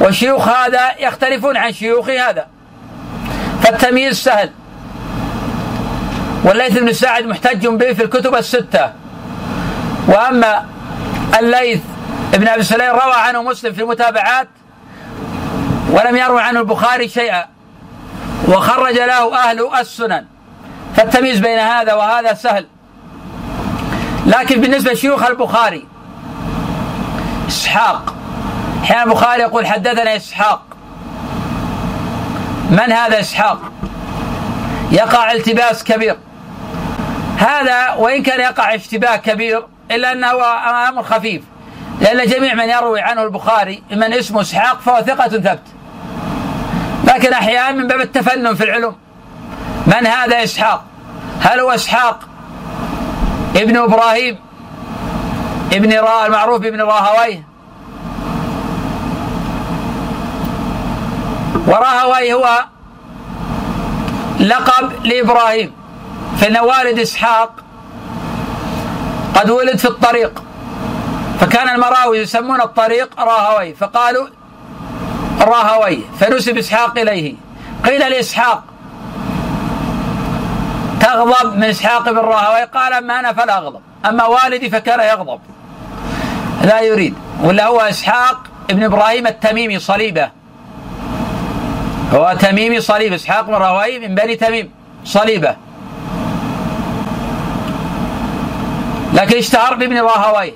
وشيوخ 0.00 0.48
هذا 0.48 0.90
يختلفون 0.98 1.56
عن 1.56 1.72
شيوخ 1.72 2.08
هذا. 2.08 2.46
فالتمييز 3.62 4.16
سهل. 4.16 4.50
والليث 6.44 6.78
بن 6.78 6.92
سعد 6.92 7.26
محتج 7.26 7.66
به 7.66 7.92
في 7.92 8.04
الكتب 8.04 8.34
الستة. 8.34 8.92
وأما 10.08 10.66
الليث 11.38 11.80
ابن 12.34 12.48
أبي 12.48 12.62
سليم 12.62 12.90
روى 12.90 13.14
عنه 13.14 13.42
مسلم 13.42 13.72
في 13.72 13.82
المتابعات 13.82 14.48
ولم 15.90 16.16
يروي 16.16 16.42
عنه 16.42 16.60
البخاري 16.60 17.08
شيئا. 17.08 17.44
وخرج 18.48 18.94
له 18.94 19.36
أهل 19.36 19.68
السنن. 19.80 20.24
فالتمييز 20.96 21.40
بين 21.40 21.58
هذا 21.58 21.94
وهذا 21.94 22.34
سهل. 22.34 22.66
لكن 24.26 24.60
بالنسبة 24.60 24.92
لشيوخ 24.92 25.22
البخاري 25.22 25.91
إسحاق. 27.52 28.14
أحيانا 28.82 29.02
البخاري 29.02 29.42
يقول 29.42 29.66
حدثنا 29.66 30.16
إسحاق. 30.16 30.62
من 32.70 32.92
هذا 32.92 33.20
إسحاق؟ 33.20 33.58
يقع 34.90 35.32
التباس 35.32 35.84
كبير. 35.84 36.16
هذا 37.38 37.94
وإن 37.94 38.22
كان 38.22 38.40
يقع 38.40 38.74
اشتباه 38.74 39.16
كبير 39.16 39.66
إلا 39.90 40.12
أنه 40.12 40.44
أمر 40.88 41.02
خفيف. 41.02 41.42
لأن 42.00 42.26
جميع 42.26 42.54
من 42.54 42.68
يروي 42.68 43.00
عنه 43.00 43.22
البخاري 43.22 43.82
من 43.90 44.12
اسمه 44.12 44.40
إسحاق 44.40 44.80
فهو 44.80 45.02
ثقة 45.02 45.28
ثبت. 45.28 45.62
لكن 47.04 47.32
أحيانا 47.32 47.72
من 47.72 47.86
باب 47.86 48.00
التفنن 48.00 48.54
في 48.54 48.64
العلوم. 48.64 48.96
من 49.86 50.06
هذا 50.06 50.44
إسحاق؟ 50.44 50.84
هل 51.40 51.60
هو 51.60 51.70
إسحاق 51.70 52.28
ابن 53.56 53.76
إبراهيم؟ 53.76 54.38
ابن 55.72 55.92
را 55.92 56.26
المعروف 56.26 56.60
بابن 56.60 56.80
راهويه. 56.80 57.46
وراهويه 61.66 62.34
هو 62.34 62.64
لقب 64.40 65.06
لإبراهيم. 65.06 65.72
فإن 66.38 66.56
والد 66.56 66.98
إسحاق 66.98 67.50
قد 69.34 69.50
ولد 69.50 69.78
في 69.78 69.88
الطريق. 69.88 70.42
فكان 71.40 71.68
المراوي 71.68 72.18
يسمون 72.18 72.60
الطريق 72.60 73.20
راهوي 73.20 73.74
فقالوا 73.74 74.26
راهوي 75.40 76.04
فنسب 76.20 76.58
إسحاق 76.58 76.98
إليه. 76.98 77.34
قيل 77.84 78.00
لإسحاق 78.00 78.64
تغضب 81.00 81.56
من 81.56 81.64
إسحاق 81.64 82.10
بن 82.10 82.18
راهوي 82.18 82.64
قال 82.64 82.92
أما 82.92 83.20
أنا 83.20 83.32
فلا 83.32 83.58
أغضب. 83.58 83.80
أما 84.06 84.24
والدي 84.26 84.70
فكان 84.70 85.00
يغضب. 85.00 85.40
لا 86.62 86.80
يريد. 86.80 87.14
ولا 87.42 87.66
هو 87.66 87.80
إسحاق 87.80 88.40
ابن 88.70 88.82
إبراهيم 88.82 89.26
التميمي 89.26 89.78
صليبة. 89.78 90.30
هو 92.14 92.36
تميمي 92.40 92.80
صليب 92.80 93.12
إسحاق 93.12 93.40
بن 93.40 93.54
راهوي 93.54 93.98
من 93.98 94.14
بني 94.14 94.36
تميم 94.36 94.70
صليبة. 95.04 95.56
لكن 99.14 99.36
اشتهر 99.38 99.74
بابن 99.74 99.98
راهوي 99.98 100.54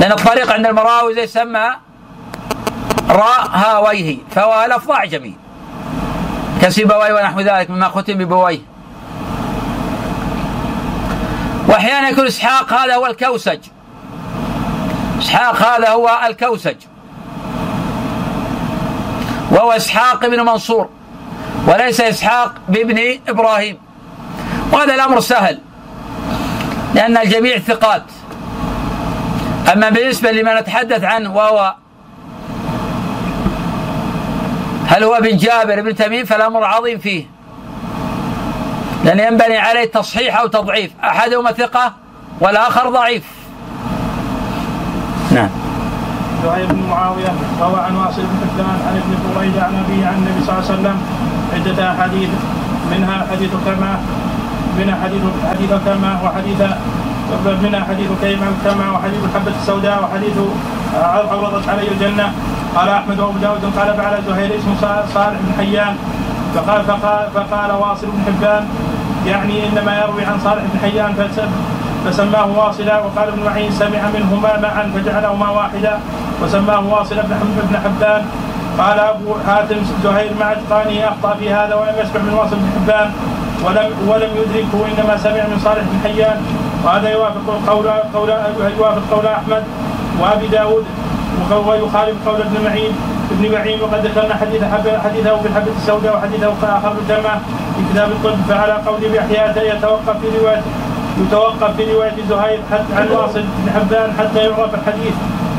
لأن 0.00 0.12
الطريق 0.12 0.52
عند 0.52 0.66
المراوي 0.66 1.14
زي 1.14 1.22
يسمى 1.22 1.70
راهويه 3.10 4.18
فهو 4.34 4.66
لفظ 4.70 4.90
أعجمي 4.90 5.34
كسيبويه 6.62 7.12
ونحو 7.12 7.40
ذلك 7.40 7.70
مما 7.70 7.88
ختم 7.88 8.14
ببويه. 8.14 8.58
وأحيانا 11.68 12.08
يكون 12.08 12.26
إسحاق 12.26 12.72
هذا 12.72 12.94
هو 12.94 13.06
الكوسج. 13.06 13.58
إسحاق 15.22 15.56
هذا 15.56 15.88
هو 15.88 16.20
الكوسج 16.26 16.76
وهو 19.50 19.72
إسحاق 19.72 20.26
بن 20.26 20.40
منصور 20.40 20.88
وليس 21.66 22.00
إسحاق 22.00 22.54
بابن 22.68 23.18
إبراهيم. 23.28 23.78
وهذا 24.72 24.94
الأمر 24.94 25.20
سهل 25.20 25.58
لأن 26.94 27.16
الجميع 27.16 27.58
ثقات. 27.58 28.02
أما 29.72 29.88
بالنسبة 29.88 30.30
لما 30.30 30.60
نتحدث 30.60 31.04
عنه 31.04 31.36
وهو 31.36 31.74
هل 34.86 35.04
هو 35.04 35.18
بن 35.20 35.36
جابر 35.36 35.80
بن 35.80 35.94
تميم 35.94 36.24
فالأمر 36.24 36.64
عظيم 36.64 36.98
فيه. 36.98 37.26
لأن 39.04 39.20
ينبني 39.20 39.58
عليه 39.58 39.84
تصحيح 39.84 40.40
أو 40.40 40.46
تضعيف. 40.46 40.90
أحدهما 41.04 41.52
ثقة 41.52 41.92
والآخر 42.40 42.90
ضعيف. 42.90 43.41
نعم. 45.34 45.48
زهير 46.44 46.66
بن 46.66 46.82
معاوية 46.90 47.32
روى 47.60 47.80
عن 47.80 47.96
واصل 47.96 48.22
بن 48.22 48.36
حبان 48.42 48.78
عن 48.86 48.94
ابن 49.02 49.12
بريدة 49.36 49.62
عن 49.62 49.84
أبيه 49.84 50.06
عن 50.06 50.14
النبي 50.14 50.46
صلى 50.46 50.58
الله 50.58 50.64
عليه 50.68 50.74
وسلم 50.74 50.96
عدة 51.54 51.92
أحاديث 51.92 52.30
منها 52.90 53.26
حديث 53.30 53.50
كما 53.66 54.00
منها 54.78 54.96
حديث 55.04 55.22
حديث 55.50 55.70
كما 55.86 56.18
وحديث 56.24 56.60
منها 57.62 57.84
حديث 57.84 58.08
كيما 58.22 58.48
كما 58.64 58.90
وحديث 58.90 59.20
الحبة 59.24 59.52
السوداء 59.60 60.04
وحديث 60.04 60.36
عرضت 61.30 61.68
علي 61.68 61.88
الجنة. 61.88 62.32
قال 62.76 62.88
أحمد 62.88 63.20
وأبو 63.20 63.38
داود 63.38 63.64
قال 63.78 63.96
فعل 63.96 64.22
زهير 64.28 64.58
اسمه 64.58 64.74
صالح 65.14 65.38
بن 65.40 65.52
حيان. 65.58 65.96
فقال 66.54 66.84
فقال, 66.84 67.28
فقال 67.34 67.70
واصل 67.72 68.06
بن 68.06 68.20
حبان 68.26 68.64
يعني 69.26 69.68
إنما 69.68 69.98
يروي 69.98 70.24
عن 70.24 70.38
صالح 70.44 70.62
بن 70.72 70.78
حيان 70.82 71.14
فسماه 72.04 72.46
واصلا 72.58 72.98
وقال 72.98 73.28
ابن 73.28 73.42
معين 73.44 73.70
سمع 73.70 74.02
منهما 74.14 74.52
معا 74.62 74.92
فجعلهما 74.94 75.50
واحدا. 75.50 75.98
وسماه 76.42 76.82
واصل 76.88 77.16
بن 77.16 77.76
حبان. 77.84 78.22
قال 78.78 78.98
أبو 79.00 79.34
حاتم 79.46 79.76
زهير 80.04 80.30
مع 80.40 80.52
إتقانه 80.52 81.08
أخطأ 81.08 81.36
في 81.40 81.52
هذا 81.52 81.74
ولم 81.74 81.94
يسمع 82.02 82.20
من 82.22 82.34
واصل 82.34 82.56
بن 82.56 82.68
حبان 82.76 83.08
ولم 83.64 83.88
ولم 84.08 84.30
يدركه 84.40 84.78
إنما 84.90 85.16
سمع 85.16 85.42
من 85.52 85.58
صالح 85.64 85.82
بن 85.90 85.98
حيان. 86.04 86.38
وهذا 86.84 87.08
يوافق 87.10 87.46
قول 87.68 87.86
قول 88.14 88.28
يوافق 88.78 89.02
قول 89.10 89.26
أحمد 89.26 89.62
وأبي 90.20 90.46
داود 90.46 90.84
ويخالف 91.66 92.28
قول 92.28 92.40
ابن 92.40 92.64
معين 92.64 92.92
ابن 93.30 93.52
معين 93.52 93.82
وقد 93.82 94.06
ذكرنا 94.06 94.34
حديث 94.34 94.62
حديثه 95.04 95.36
في 95.42 95.48
الحبة 95.48 95.72
السوداء 95.76 96.16
وحديثه 96.16 96.52
آخر 96.62 96.92
الجمع 97.02 97.34
في 97.76 97.82
كتاب 97.92 98.08
الطب 98.10 98.38
فعلى 98.48 98.72
قول 98.86 99.00
بيحيى 99.00 99.68
يتوقف 99.68 100.16
في 100.20 100.38
روايه 100.38 100.62
يتوقف 101.18 101.76
في 101.76 101.92
روايه 101.92 102.14
زهير 102.28 102.60
حتى 102.72 102.94
عن 102.96 103.08
واصل 103.10 103.42
بن 103.42 103.70
حبان 103.74 104.12
حتى 104.18 104.38
يعرف 104.38 104.74
الحديث 104.74 105.14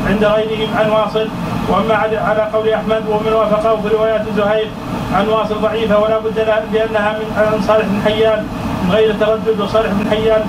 عند 0.08 0.24
غيرهم 0.24 0.68
عن 0.78 0.90
واصل. 0.90 1.28
وأما 1.68 1.94
على 1.94 2.48
قول 2.52 2.68
أحمد 2.68 3.02
ومن 3.08 3.32
وافقه 3.32 3.76
في 3.82 3.88
روايات 3.96 4.22
زهير 4.36 4.68
عن 5.14 5.28
واصل 5.28 5.54
ضعيفة 5.62 5.98
ولا 5.98 6.18
بد 6.18 6.38
لأنها 6.72 7.12
من 7.18 7.26
عن 7.36 7.62
صالح 7.62 7.86
بن 7.86 8.00
حيان 8.04 8.46
من 8.84 8.90
غير 8.94 9.14
تردد 9.20 9.60
وصالح 9.60 9.92
بن 9.92 10.10
حيان 10.10 10.42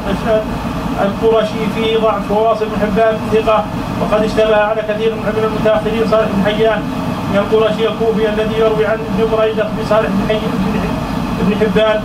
القرشي 1.02 1.62
فيه 1.76 1.98
ضعف 1.98 2.32
وواصل 2.32 2.66
بن 2.66 2.78
حبان 2.82 3.18
ثقة. 3.34 3.64
وقد 4.02 4.24
اشتبه 4.24 4.58
على 4.58 4.82
كثير 4.82 5.16
من 5.16 5.44
المتأخرين 5.44 6.08
صالح 6.12 6.28
بن 6.36 6.44
حيان 6.46 6.80
من 7.32 7.38
القرشي 7.38 7.88
الكوفي 7.88 8.30
الذي 8.30 8.60
يروي 8.60 8.86
عن 8.86 8.98
ابن 9.20 9.38
بريده 9.38 9.68
بصالح 9.80 10.10
بن 10.10 10.28
حي 10.30 10.40
بن 11.42 11.56
حبان 11.56 12.02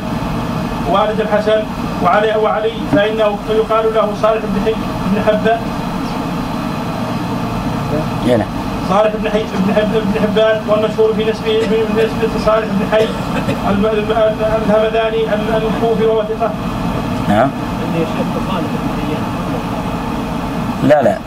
والد 0.90 1.20
الحسن. 1.20 1.62
وعلي 2.02 2.36
وعلي 2.36 2.72
فإنه 2.92 3.38
يقال 3.50 3.94
له 3.94 4.14
صالح 4.22 4.42
بن 4.44 4.60
حي 4.64 4.74
بن 5.12 5.22
حبان. 5.26 5.60
نعم 8.26 8.44
صالح 8.88 9.12
بن 9.22 9.30
حي 9.30 9.42
بن 9.66 9.74
حب 9.74 9.92
بن 9.92 10.20
حبان 10.22 10.60
والمشهور 10.68 11.14
في 11.14 11.24
نسبه 11.24 11.62
نسبة 11.96 12.44
صالح 12.46 12.66
بن 12.66 12.86
حي 12.92 13.06
الهمداني 14.68 15.24
الكوفي 15.76 16.04
وهو 16.04 16.22
ثقة. 16.22 16.50
نعم. 17.28 17.50
لا 20.82 21.02
لا. 21.02 21.18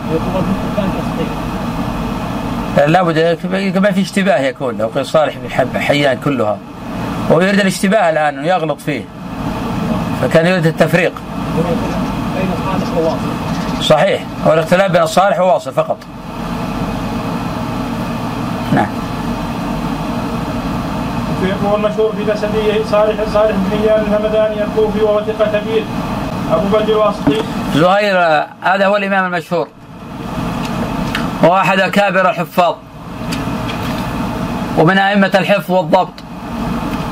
لابد 2.87 3.77
ما 3.77 3.91
في 3.91 4.01
اشتباه 4.01 4.39
يكون 4.39 4.77
لو 4.77 4.87
قيل 4.87 5.05
صالح 5.05 5.33
بن 5.73 5.79
حيان 5.81 6.17
كلها. 6.23 6.57
هو 7.31 7.41
يريد 7.41 7.59
الاشتباه 7.59 8.09
الآن 8.09 8.37
إنه 8.37 8.47
يغلط 8.47 8.81
فيه. 8.81 9.03
فكان 10.23 10.45
يريد 10.45 10.65
التفريق. 10.65 11.11
صحيح. 13.81 14.21
هو 14.47 14.53
الاختلاف 14.53 14.91
بين 14.91 15.01
الصالح 15.01 15.39
وواصل 15.39 15.73
فقط. 15.73 15.97
نعم. 18.73 18.87
والمشهور 21.63 22.11
في 22.11 22.25
جسديه 22.31 22.85
صالح 22.91 23.15
صالح 23.33 23.51
بن 23.51 23.77
هيان 23.77 23.99
الهمداني 23.99 24.63
الكوفي 24.63 25.01
وهو 25.01 25.21
ثقة 25.21 25.59
كبير. 25.59 25.83
أبو 26.51 26.67
بدر 26.67 26.93
الواسطي. 26.93 27.41
زهير 27.75 28.45
هذا 28.61 28.87
هو 28.87 28.97
الإمام 28.97 29.33
المشهور. 29.33 29.67
وهو 31.43 31.57
أحد 31.57 31.79
أكابر 31.79 32.29
الحفاظ. 32.29 32.75
ومن 34.77 34.97
أئمة 34.97 35.31
الحفظ 35.35 35.71
والضبط. 35.71 36.13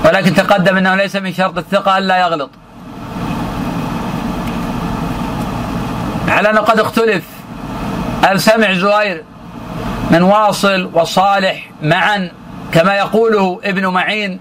ولكن 0.05 0.33
تقدم 0.33 0.77
أنه 0.77 0.95
ليس 0.95 1.15
من 1.15 1.33
شرط 1.33 1.57
الثقة 1.57 1.97
ألا 1.97 2.17
يغلط. 2.17 2.49
على 6.31 6.49
أنه 6.49 6.61
قد 6.61 6.79
اختلف. 6.79 7.23
هل 8.23 8.41
سمع 8.41 8.73
زهير 8.73 9.23
من 10.11 10.21
واصل 10.21 10.89
وصالح 10.93 11.69
معا 11.83 12.31
كما 12.73 12.95
يقوله 12.95 13.59
ابن 13.63 13.87
معين. 13.87 14.39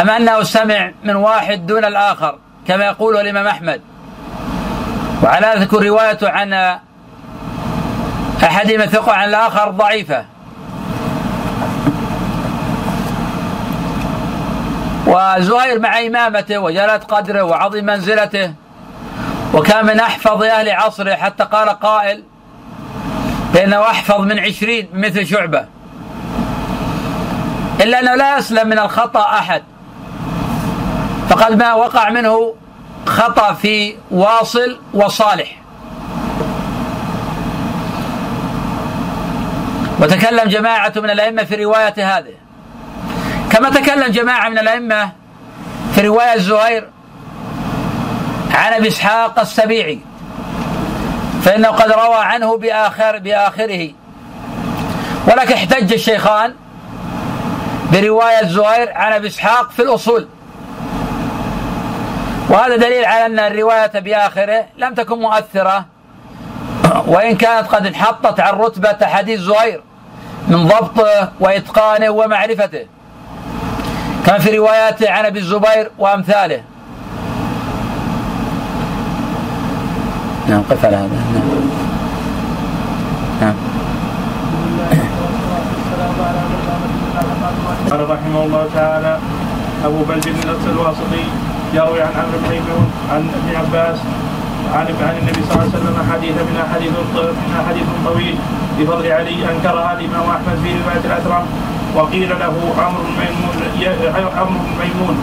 أم 0.00 0.10
أنه 0.10 0.42
سمع 0.42 0.92
من 1.04 1.16
واحد 1.16 1.66
دون 1.66 1.84
الآخر 1.84 2.38
كما 2.68 2.84
يقوله 2.84 3.20
الإمام 3.20 3.46
أحمد. 3.46 3.80
وعلى 5.22 5.66
تكون 5.66 5.86
روايته 5.86 6.30
عن 6.30 6.78
أحدهما 8.44 8.86
ثقة 8.86 9.12
عن 9.12 9.28
الآخر 9.28 9.70
ضعيفة. 9.70 10.24
وزهير 15.06 15.80
مع 15.80 16.00
إمامته 16.00 16.58
وجلالة 16.58 16.96
قدره 16.96 17.42
وعظيم 17.42 17.84
منزلته 17.86 18.54
وكان 19.54 19.86
من 19.86 20.00
أحفظ 20.00 20.42
أهل 20.42 20.70
عصره 20.70 21.14
حتى 21.14 21.44
قال 21.44 21.68
قائل 21.68 22.24
بأنه 23.54 23.80
أحفظ 23.80 24.20
من 24.20 24.38
عشرين 24.38 24.88
مثل 24.92 25.26
شعبة. 25.26 25.64
إلا 27.80 28.00
أنه 28.00 28.14
لا 28.14 28.38
يسلم 28.38 28.68
من 28.68 28.78
الخطأ 28.78 29.20
أحد. 29.20 29.62
فقد 31.28 31.58
ما 31.58 31.74
وقع 31.74 32.10
منه 32.10 32.54
خطأ 33.06 33.52
في 33.52 33.96
واصل 34.10 34.78
وصالح. 34.94 35.62
وتكلم 40.00 40.48
جماعة 40.48 40.92
من 40.96 41.10
الأئمة 41.10 41.44
في 41.44 41.64
رواية 41.64 42.18
هذه. 42.18 42.34
كما 43.50 43.70
تكلم 43.70 44.12
جماعة 44.12 44.48
من 44.48 44.58
الأئمة 44.58 45.12
في 45.94 46.00
رواية 46.00 46.38
زهير 46.38 46.88
عن 48.52 48.72
أبي 48.72 48.88
إسحاق 48.88 49.40
السبيعي 49.40 49.98
فإنه 51.42 51.68
قد 51.68 51.92
روى 51.92 52.16
عنه 52.16 52.56
بآخر 52.58 53.18
بآخره. 53.18 53.90
ولكن 55.26 55.54
احتج 55.54 55.92
الشيخان 55.92 56.54
برواية 57.92 58.46
زهير 58.46 58.92
عن 58.92 59.12
أبي 59.12 59.26
إسحاق 59.26 59.70
في 59.70 59.82
الأصول. 59.82 60.28
وهذا 62.48 62.76
دليل 62.76 63.04
على 63.04 63.26
أن 63.26 63.38
الرواية 63.38 64.00
بآخره 64.00 64.64
لم 64.78 64.94
تكن 64.94 65.18
مؤثرة 65.18 65.84
وإن 67.06 67.36
كانت 67.36 67.68
قد 67.68 67.86
انحطت 67.86 68.40
عن 68.40 68.54
رتبة 68.54 69.06
حديث 69.06 69.40
زهير 69.40 69.82
من 70.48 70.66
ضبطه 70.66 71.32
وإتقانه 71.40 72.10
ومعرفته. 72.10 72.86
كما 74.26 74.38
في 74.38 74.58
رواياته 74.58 75.10
عن 75.10 75.26
أبي 75.26 75.38
الزبير 75.38 75.90
وأمثاله. 75.98 76.62
نعم 80.48 80.62
قف 80.70 80.84
على 80.84 80.96
هذا. 80.96 81.08
نعم. 81.10 81.44
نعم. 83.40 83.54
قال 87.90 88.10
رحمه 88.10 88.44
الله 88.44 88.64
تعالى 88.74 89.18
أبو 89.84 90.04
بلد 90.08 90.24
بن 90.24 90.70
الواسطي 90.70 91.24
يروي 91.74 92.02
عن 92.02 92.12
عمرو 92.16 92.38
بن 92.42 92.48
ميمون 92.50 92.86
عن 93.12 93.28
ابن 93.38 93.56
عباس 93.56 93.98
عن 94.74 94.86
عن 94.86 95.16
النبي 95.20 95.40
صلى 95.42 95.52
الله 95.52 95.62
عليه 95.62 95.78
وسلم 95.78 95.96
حديث 96.12 96.32
من 96.32 96.56
أحاديث 96.66 96.90
من 96.90 97.64
حديث 97.68 97.86
طويل 98.04 98.36
بفضل 98.78 99.12
علي 99.12 99.38
أنكرها 99.52 99.92
الإمام 99.92 100.26
أحمد 100.30 100.56
في 100.62 100.70
رواية 100.82 101.04
الاثرم 101.04 101.44
وقيل 101.96 102.30
له 102.30 102.54
عمرو 102.78 103.02
بن 103.02 103.14
ميمون 103.20 103.54
عمرو 104.36 104.58
بن 104.58 104.72
ميمون 104.80 105.16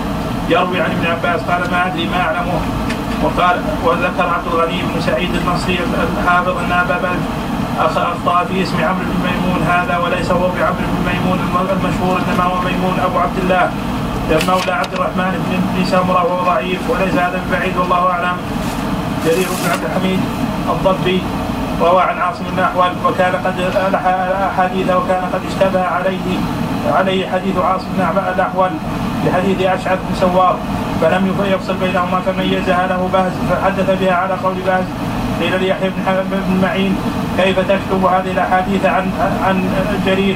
يروي 0.50 0.82
عن 0.82 0.92
ابن 0.92 1.06
عباس 1.06 1.42
قال 1.42 1.72
ما 1.72 1.88
أدري 1.88 2.06
ما 2.08 2.22
أعلمه. 2.22 2.60
وقال 3.24 3.58
وذكر 3.86 4.28
عبد 4.36 4.48
الغني 4.54 4.82
بن 4.82 5.02
سعيد 5.02 5.36
المصري 5.36 5.80
الحافظ 6.20 6.58
ان 6.58 6.72
ابا 6.72 6.98
بلد 6.98 7.20
اخطا 7.80 8.44
في 8.44 8.64
اسم 8.64 8.78
عمرو 8.84 9.06
بن 9.06 9.30
ميمون. 9.30 9.62
هذا 9.68 9.98
وليس 9.98 10.32
هو 10.32 10.48
بعمرو 10.56 10.88
بن 10.94 11.12
ميمون. 11.12 11.40
المشهور 11.72 12.22
إنما 12.28 12.44
هو 12.44 12.62
ميمون 12.62 13.00
أبو 13.06 13.20
عبد 13.20 13.38
الله 13.44 13.72
مولى 14.48 14.72
عبد 14.72 14.94
الرحمن 14.94 15.62
بن 15.76 15.86
سمرة 15.86 16.26
وهو 16.26 16.44
ضعيف 16.46 16.80
وليس 16.90 17.14
هذا 17.14 17.42
ببعيد 17.48 17.78
والله 17.78 18.12
أعلم. 18.12 18.38
جرير 19.26 19.48
بن 19.48 19.72
عبد 19.72 19.84
الحميد 19.84 20.20
الضبي 20.70 21.22
روى 21.82 22.02
عن 22.02 22.18
عاصم 22.18 22.44
الاحول 22.58 22.92
وكان 23.06 23.34
قد 23.46 23.60
احاديث 24.54 24.90
وكان 24.90 25.24
قد 25.34 25.42
اشتبه 25.50 25.84
عليه 25.84 26.38
عليه 26.96 27.30
حديث 27.30 27.58
عاصم 27.58 27.88
بن 27.98 28.22
الاحول 28.36 28.70
بحديث 29.26 29.62
أشعث 29.62 30.00
بن 30.10 30.16
سوار. 30.20 30.56
فلم 31.02 31.24
يفصل 31.54 31.74
بينهما 31.74 32.20
فميزها 32.26 32.88
له 32.88 33.10
بهز 33.14 33.32
فحدث 33.50 33.90
بها 34.02 34.14
على 34.14 34.34
قول 34.44 34.56
بهز. 34.68 34.86
قيل 35.40 35.64
ليحيى 35.64 35.90
بن 36.32 36.60
معين 36.62 36.96
كيف 37.38 37.60
تكتب 37.60 38.06
هذه 38.06 38.32
الأحاديث 38.32 38.86
عن 38.86 39.12
عن 39.46 39.56
جرير؟ 40.06 40.36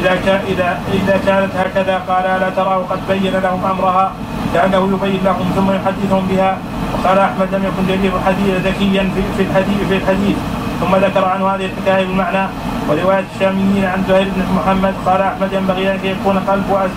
إذا 0.00 0.14
كان 0.26 0.40
اذا 0.48 0.78
إذا 0.92 1.20
كانت 1.26 1.52
هكذا 1.56 1.96
قال 2.08 2.24
ألا 2.26 2.50
تراه 2.50 2.82
قد 2.90 2.98
بين 3.08 3.32
لهم 3.32 3.64
أمرها 3.64 4.12
كأنه 4.54 4.82
يبين 4.92 5.20
لهم 5.24 5.46
ثم 5.56 5.68
يحدثهم 5.70 6.26
بها. 6.30 6.58
وقال 6.92 7.18
أحمد 7.18 7.48
لم 7.54 7.62
يكن 7.64 7.82
جرير 7.88 8.12
الحديث 8.16 8.54
ذكيا 8.66 9.10
في 9.36 9.42
الحديث 9.42 9.88
في 9.88 9.96
الحديث. 9.96 10.36
ثم 10.80 10.96
ذكر 10.96 11.24
عنه 11.24 11.48
هذه 11.54 11.70
الحكاية 11.70 12.06
بالمعنى. 12.06 12.48
ورواية 12.88 13.24
الشاميين 13.34 13.84
عن 13.84 14.04
زهير 14.08 14.28
بن 14.36 14.42
محمد 14.56 14.94
قال 15.06 15.20
أحمد 15.22 15.52
ينبغي 15.52 15.90
أن 15.90 15.98
يكون 16.04 16.38
قلب 16.38 16.90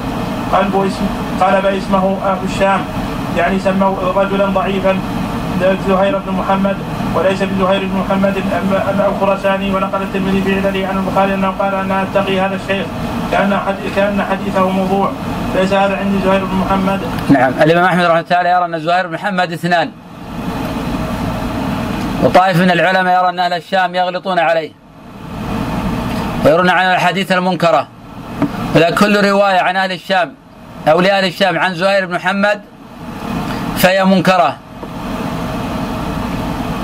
قلب 0.53 0.91
قلب 1.41 1.65
اسمه 1.65 2.17
أهل 2.25 2.37
الشام. 2.53 2.81
يعني 3.37 3.59
سموا 3.59 4.13
رجلا 4.15 4.45
ضعيفا. 4.45 4.99
زهير 5.87 6.17
بن 6.17 6.31
محمد 6.31 6.77
وليس 7.15 7.43
بزهير 7.43 7.81
بن 7.85 7.97
محمد 7.99 8.35
الخراساني. 9.07 9.75
ونقل 9.75 10.01
الترمذي 10.01 10.41
في 10.41 10.55
علله 10.55 10.87
عن 10.87 10.97
البخاري 10.97 11.33
أنه 11.33 11.53
قال 11.59 11.75
أنا 11.75 12.03
أتقي 12.03 12.39
هذا 12.41 12.55
الشيخ. 12.55 12.85
كأن 13.31 13.59
كأن 13.95 14.23
حديثه 14.31 14.69
موضوع. 14.69 15.11
ليس 15.55 15.73
هذا 15.73 15.97
عندي 15.97 16.25
زهير 16.25 16.45
بن 16.45 16.55
محمد. 16.55 16.99
نعم. 17.29 17.53
الإمام 17.61 17.85
أحمد 17.85 17.99
رحمه 17.99 18.09
الله 18.09 18.21
تعالى 18.21 18.49
يرى 18.49 18.65
أن 18.65 18.79
زهير 18.79 19.07
بن 19.07 19.13
محمد 19.13 19.51
اثنان. 19.51 19.91
وطائف 22.23 22.57
من 22.57 22.71
العلماء 22.71 23.19
يرى 23.19 23.29
أن 23.29 23.39
أهل 23.39 23.53
الشام 23.53 23.95
يغلطون 23.95 24.39
عليه. 24.39 24.71
ويرون 26.45 26.69
عن 26.69 26.85
الأحاديث 26.85 27.31
المنكرة. 27.31 27.87
ولا 28.75 28.91
كل 28.91 29.29
رواية 29.29 29.59
عن 29.59 29.75
أهل 29.75 29.91
الشام. 29.91 30.33
أو 30.87 31.01
لاهل 31.01 31.25
الشام 31.25 31.59
عن 31.59 31.75
زهير 31.75 32.05
بن 32.05 32.15
محمد 32.15 32.61
فهي 33.77 34.05
منكرة. 34.05 34.57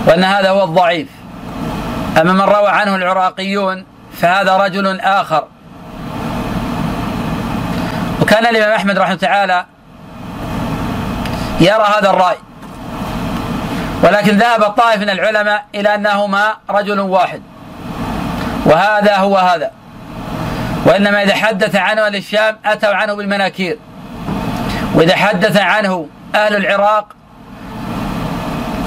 وأن 0.08 0.24
هذا 0.24 0.50
هو 0.50 0.64
الضعيف. 0.64 1.08
أما 2.22 2.34
من 2.34 2.42
روى 2.42 2.68
عنه 2.68 2.96
العراقيون 2.96 3.86
فهذا 4.18 4.58
رجل 4.58 5.00
آخر. 5.00 5.48
وكان 8.22 8.46
الإمام 8.46 8.72
أحمد 8.72 8.98
رحمه 8.98 9.16
تعالى 9.16 9.66
يرى 11.60 11.86
هذا 11.98 12.10
الرأي. 12.10 12.38
ولكن 14.04 14.38
ذهب 14.38 14.64
الطائف 14.64 15.02
من 15.02 15.10
العلماء 15.10 15.66
إلى 15.76 15.96
أنهما 15.96 16.54
رجل 16.70 17.00
واحد. 17.00 17.42
وهذا 18.66 19.18
هو 19.18 19.38
هذا. 19.38 19.72
وإنما 20.86 21.24
إذا 21.24 21.36
حدث 21.36 21.76
عنه 21.76 22.06
أهل 22.06 22.16
الشام 22.16 22.58
أتوا 22.66 22.94
عنه 22.94 23.14
بالمناكير. 23.14 23.78
وإذا 24.96 25.16
حدث 25.16 25.58
عنه 25.58 26.08
أهل 26.36 26.56
العراق 26.56 27.14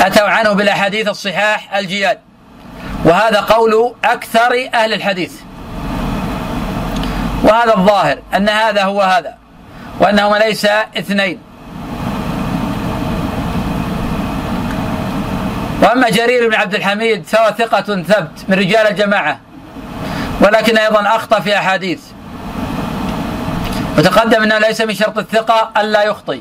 أتوا 0.01 0.29
عنه 0.29 0.53
بالأحاديث 0.53 1.09
الصحاح 1.09 1.75
الجياد. 1.77 2.19
وهذا 3.05 3.41
قول 3.41 3.95
أكثر 4.05 4.69
أهل 4.75 4.93
الحديث. 4.93 5.33
وهذا 7.43 7.75
الظاهر 7.75 8.19
أن 8.37 8.49
هذا 8.49 8.85
هو 8.85 9.03
هذا 9.03 9.35
وأنهما 10.01 10.37
ليس 10.37 10.65
اثنين. 10.99 11.39
وأما 15.83 16.11
جرير 16.11 16.49
بن 16.49 16.55
عبد 16.55 16.75
الحميد 16.75 17.27
فهو 17.27 17.55
ثقة 17.59 18.03
ثبت 18.03 18.45
من 18.49 18.59
رجال 18.59 18.87
الجماعة. 18.87 19.41
ولكن 20.41 20.79
أيضا 20.79 21.17
أخطأ 21.17 21.41
في 21.41 21.59
أحاديث. 21.59 22.01
وتقدم 23.99 24.43
أنه 24.43 24.59
ليس 24.59 24.81
من 24.81 24.95
شرط 24.95 25.19
الثقة 25.19 25.71
ألا 25.81 26.03
يخطئ. 26.03 26.41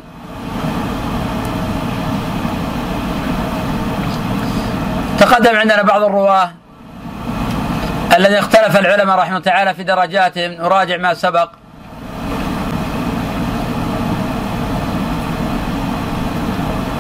تقدم 5.19 5.55
عندنا 5.55 5.81
بعض 5.81 6.03
الرواة 6.03 6.51
الذين 8.15 8.37
اختلف 8.37 8.79
العلماء 8.79 9.17
رحمه 9.17 9.37
الله 9.37 9.39
تعالى 9.39 9.73
في 9.73 9.83
درجاتهم 9.83 10.51
نراجع 10.51 10.97
ما 10.97 11.13
سبق. 11.13 11.49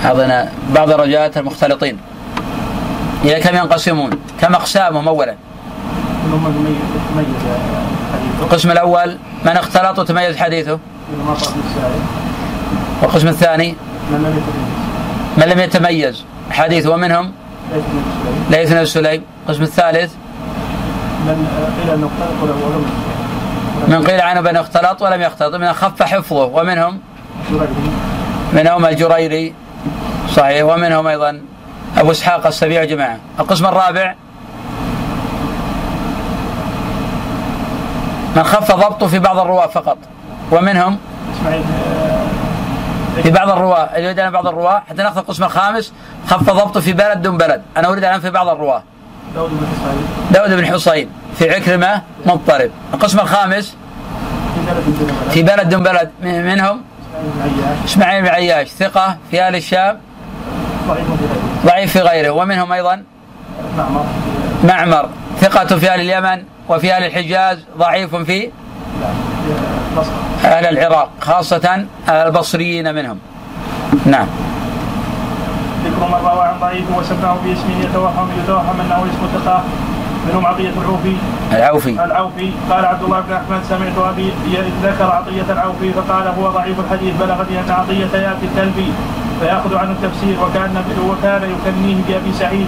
هذا 0.03 0.51
بعض 0.69 0.89
درجات 0.89 1.37
المختلطين. 1.37 1.99
إلى 3.23 3.39
كم 3.39 3.55
ينقسمون؟ 3.55 4.09
كم 4.41 4.55
أقسامهم 4.55 5.07
أولا؟ 5.07 5.35
القسم 8.41 8.71
الأول 8.71 9.17
من 9.45 9.51
اختلط 9.51 9.99
وتميز 9.99 10.37
حديثه. 10.37 10.79
والقسم 13.01 13.27
الثاني 13.27 13.75
من 15.37 15.45
لم 15.45 15.59
يتميز. 15.59 16.23
حديثه 16.51 16.89
ومنهم؟ 16.89 17.31
ليث 18.49 18.73
بن 18.73 18.85
سليم 18.85 19.21
القسم 19.47 19.63
الثالث؟ 19.63 20.13
من 21.25 21.47
قيل 21.81 21.93
انه 21.93 22.09
اختلط 22.19 22.43
ولم 22.43 22.85
من 23.87 24.07
قيل 24.07 24.21
عنه 24.21 24.41
بأنه 24.41 24.59
اختلط 24.59 25.01
ولم 25.01 25.21
يختلط. 25.21 25.55
من 25.55 25.73
خف 25.73 26.03
حفظه. 26.03 26.43
ومنهم؟ 26.45 26.99
منهم 28.53 28.85
الجريري. 28.85 29.53
صحيح. 30.35 30.65
ومنهم 30.65 31.07
أيضا 31.07 31.41
أبو 31.97 32.11
إسحاق 32.11 32.47
السبيع 32.47 32.83
جماعة. 32.83 33.17
القسم 33.39 33.65
الرابع 33.65 34.15
من 38.37 38.43
خف 38.43 38.71
ضبطه 38.71 39.07
في 39.07 39.19
بعض 39.19 39.37
الرواة 39.39 39.67
فقط. 39.67 39.97
ومنهم 40.51 40.97
في 43.23 43.31
بعض 43.31 43.49
الرواة. 43.49 43.97
يريد 43.97 44.19
أن 44.19 44.31
بعض 44.31 44.47
الرواة 44.47 44.83
حتى 44.89 45.03
نأخذ 45.03 45.17
القسم 45.17 45.43
الخامس. 45.43 45.93
خف 46.27 46.49
ضبطه 46.49 46.79
في 46.79 46.93
بلد 46.93 47.21
دون 47.21 47.37
بلد. 47.37 47.61
أنا 47.77 47.87
أريد 47.87 48.03
الآن 48.03 48.19
في 48.19 48.29
بعض 48.29 48.47
الرواة. 48.47 48.83
داود 49.35 49.49
بن 49.49 49.67
داود 50.31 50.53
بن 50.53 50.65
حصين 50.65 51.09
في 51.37 51.55
عكرمة 51.55 52.01
مضطرب. 52.25 52.71
القسم 52.93 53.19
الخامس 53.19 53.75
في 55.31 55.43
بلد 55.43 55.69
دون 55.69 55.83
بلد. 55.83 56.11
منهم 56.21 56.81
إسماعيل 57.25 57.41
بن 57.41 57.47
عياش. 57.47 57.85
إسماعيل 57.85 58.21
بن 58.21 58.27
عياش. 58.27 58.67
ثقة 58.67 59.17
في 59.31 59.47
آل 59.47 59.55
الشام. 59.55 59.97
ضعيف 61.65 61.91
في 61.91 61.99
غيره. 61.99 62.29
ومنهم 62.29 62.71
أيضا 62.71 63.03
معمر. 63.77 64.05
معمر. 64.63 65.09
ثقة 65.41 65.77
في 65.77 65.89
أهل 65.89 66.01
اليمن. 66.01 66.43
وفي 66.69 66.93
أهل 66.93 67.03
الحجاز 67.03 67.57
ضعيف 67.77 68.15
في 68.15 68.49
أهل 70.45 70.65
العراق 70.65 71.09
خاصة 71.21 71.85
البصريين 72.09 72.95
منهم. 72.95 73.19
نعم. 74.05 74.27
ذكر 75.85 76.07
من 76.07 76.29
روى 76.29 76.43
عن 76.47 76.59
ضعيف 76.61 76.85
وسماه 76.97 77.35
باسم 77.45 77.81
يتوهم 77.81 78.29
يتوهم 78.43 78.81
أنه 78.81 78.95
اسم 78.95 79.39
ثقة. 79.39 79.63
منهم 80.27 80.45
عطية 80.45 80.69
العوفي. 80.69 81.15
العوفي. 81.51 81.89
العوفي. 81.89 82.51
قال 82.69 82.85
عبد 82.85 83.03
الله 83.03 83.19
بن 83.19 83.33
أحمد 83.33 83.63
سمعت 83.69 83.97
أبي 83.97 84.31
ذكر 84.83 85.11
عطية 85.11 85.53
العوفي 85.53 85.93
فقال 85.93 86.27
هو 86.27 86.49
ضعيف 86.49 86.79
الحديث 86.79 87.15
بلغني 87.19 87.59
ان 87.59 87.71
عطية 87.71 88.17
يأتي 88.17 88.45
الكلبي 88.45 88.91
فيأخذ 89.39 89.75
عنه 89.75 89.91
التفسير 89.91 90.35
وكان 90.43 90.83
وكان 91.09 91.41
يكنيه 91.43 91.95
بأبي 92.07 92.33
سعيد. 92.33 92.67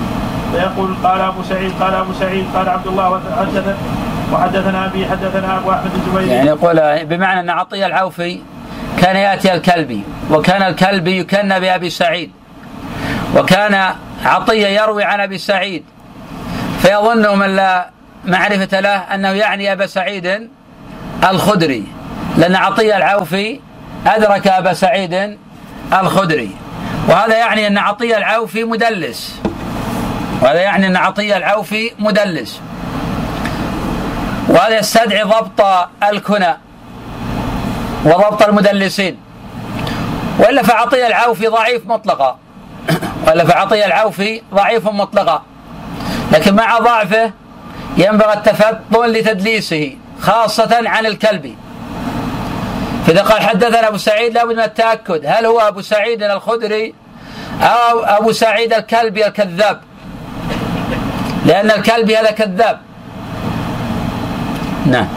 فيقول 0.52 0.96
قال 1.04 1.22
أبو 1.22 1.44
سعيد 1.44 1.72
قال 1.80 1.94
أبو 1.94 2.14
سعيد 2.14 2.46
قال 2.56 2.70
عبد 2.70 2.88
الله 2.88 3.10
وحدث 3.10 3.76
وحدثنا 4.34 4.86
أبي 4.86 5.06
حدثنا 5.06 5.58
أبو 5.58 5.72
أحمد 5.72 5.92
الزبيري 5.96 6.30
يعني 6.30 6.48
يقول 6.48 7.06
بمعنى 7.06 7.40
أن 7.40 7.50
عطية 7.50 7.86
العوفي 7.86 8.40
كان 9.02 9.16
يأتي 9.16 9.54
الكلبي 9.54 10.04
وكان 10.32 10.64
الكلبي 10.64 11.20
يكنى 11.20 11.60
بأبي 11.60 11.90
سعيد 11.90 12.32
وكان 13.36 13.94
عطية 14.26 14.68
يروي 14.68 15.04
عن 15.04 15.20
أبي 15.20 15.38
سعيد 15.38 15.84
فيظن 16.82 17.40
من 17.40 17.56
لا 17.56 17.90
معرفة 18.26 18.80
له 18.80 18.98
أنه 18.98 19.30
يعني 19.30 19.74
أبا 19.74 19.86
سعيد 19.88 20.50
الخدري 21.30 21.84
لأن 22.38 22.56
عطية 22.56 22.98
العوفي 22.98 23.60
أدرك 24.08 24.48
أبا 24.48 24.74
سعيد 24.74 25.38
الخدري 25.94 26.52
وهذا 27.08 27.38
يعني 27.38 27.68
أن 27.68 27.78
عطية 27.78 28.18
العوفي 28.18 28.64
مدلس. 28.64 29.42
وهذا 30.42 30.60
يعني 30.60 30.88
أن 30.88 30.96
عطية 30.96 31.38
العوفي 31.38 31.92
مدلس. 32.00 32.62
وهذا 34.48 34.80
يستدعي 34.80 35.24
ضبط 35.24 35.66
الكنى 36.04 36.58
وضبط 38.06 38.44
المدلسين. 38.44 39.18
وإلا 40.40 40.64
فعطية 40.64 41.08
العوفي 41.08 41.48
ضعيف 41.48 41.88
مطلقا. 41.88 42.38
وإلا 43.28 43.46
فعطية 43.46 43.86
العوفي 43.86 44.42
ضعيف 44.54 44.88
مطلقا. 44.88 45.44
لكن 46.32 46.56
مع 46.56 46.78
ضعفه 46.78 47.32
ينبغي 47.98 48.34
التفطن 48.34 49.06
لتدليسه 49.06 49.98
خاصة 50.22 50.90
عن 50.90 51.06
الكلبي 51.06 51.58
فإذا 53.08 53.22
قال 53.22 53.42
حدثنا 53.42 53.88
أبو 53.88 53.98
سعيد 53.98 54.34
لابد 54.34 54.54
من 54.54 54.60
التأكد. 54.60 55.26
هل 55.26 55.46
هو 55.46 55.60
أبو 55.60 55.82
سعيد 55.82 56.24
الخدري 56.24 56.94
أو 57.62 58.00
أبو 58.04 58.32
سعيد 58.32 58.74
الكلبي 58.74 59.28
الكذاب؟ 59.28 59.82
لأن 61.50 61.72
الكلبي 61.72 62.18
هذا 62.18 62.32
كذاب. 62.32 62.78
نعم. 64.86 65.08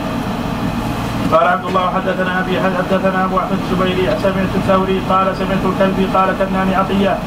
قال 1.33 1.47
عبد 1.49 1.65
الله 1.65 1.91
حدثنا 1.95 2.41
أبي 2.41 2.61
حدثنا 2.61 3.25
أبو 3.25 3.39
أحمد 3.39 3.59
الزبيري 3.65 4.05
سمعت 4.23 4.53
الثوري 4.55 5.01
قال 5.11 5.27
سمعت 5.37 5.65
الكلبي 5.65 6.05
قال 6.15 6.29
كناني 6.39 6.75
عطية 6.75 7.19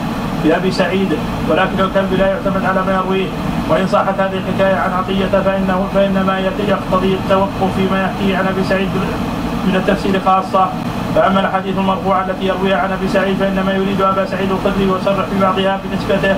بابي 0.44 0.72
سعيد 0.72 1.18
ولكن 1.50 1.80
الكلب 1.80 2.14
لا 2.14 2.28
يعتمد 2.28 2.66
على 2.66 2.82
ما 2.86 2.94
يرويه. 2.94 3.28
وإن 3.70 3.88
صحت 3.88 4.20
هذه 4.20 4.38
الحكاية 4.42 4.76
عن 4.76 4.94
عطية 4.94 5.42
فانه 5.46 5.88
فإنما 5.94 6.40
يقتضي 6.68 7.14
التوقف 7.14 7.70
فيما 7.78 8.04
يحكيه 8.04 8.38
عن 8.38 8.48
أبي 8.48 8.64
سعيد 8.64 8.90
من 9.68 9.76
التفسير 9.76 10.20
خاصة. 10.26 10.70
فأما 11.16 11.40
الأحاديث 11.40 11.78
المرفوعة 11.78 12.26
التي 12.26 12.46
يرويها 12.46 12.78
عن 12.78 12.92
أبي 12.92 13.08
سعيد 13.08 13.38
فإنما 13.38 13.74
يريد 13.74 14.02
أبا 14.02 14.26
سعيد 14.26 14.50
الخدري 14.52 14.86
ويصرح 14.90 15.26
في 15.26 15.42
بعضها 15.42 15.80
بنسبته. 15.84 16.36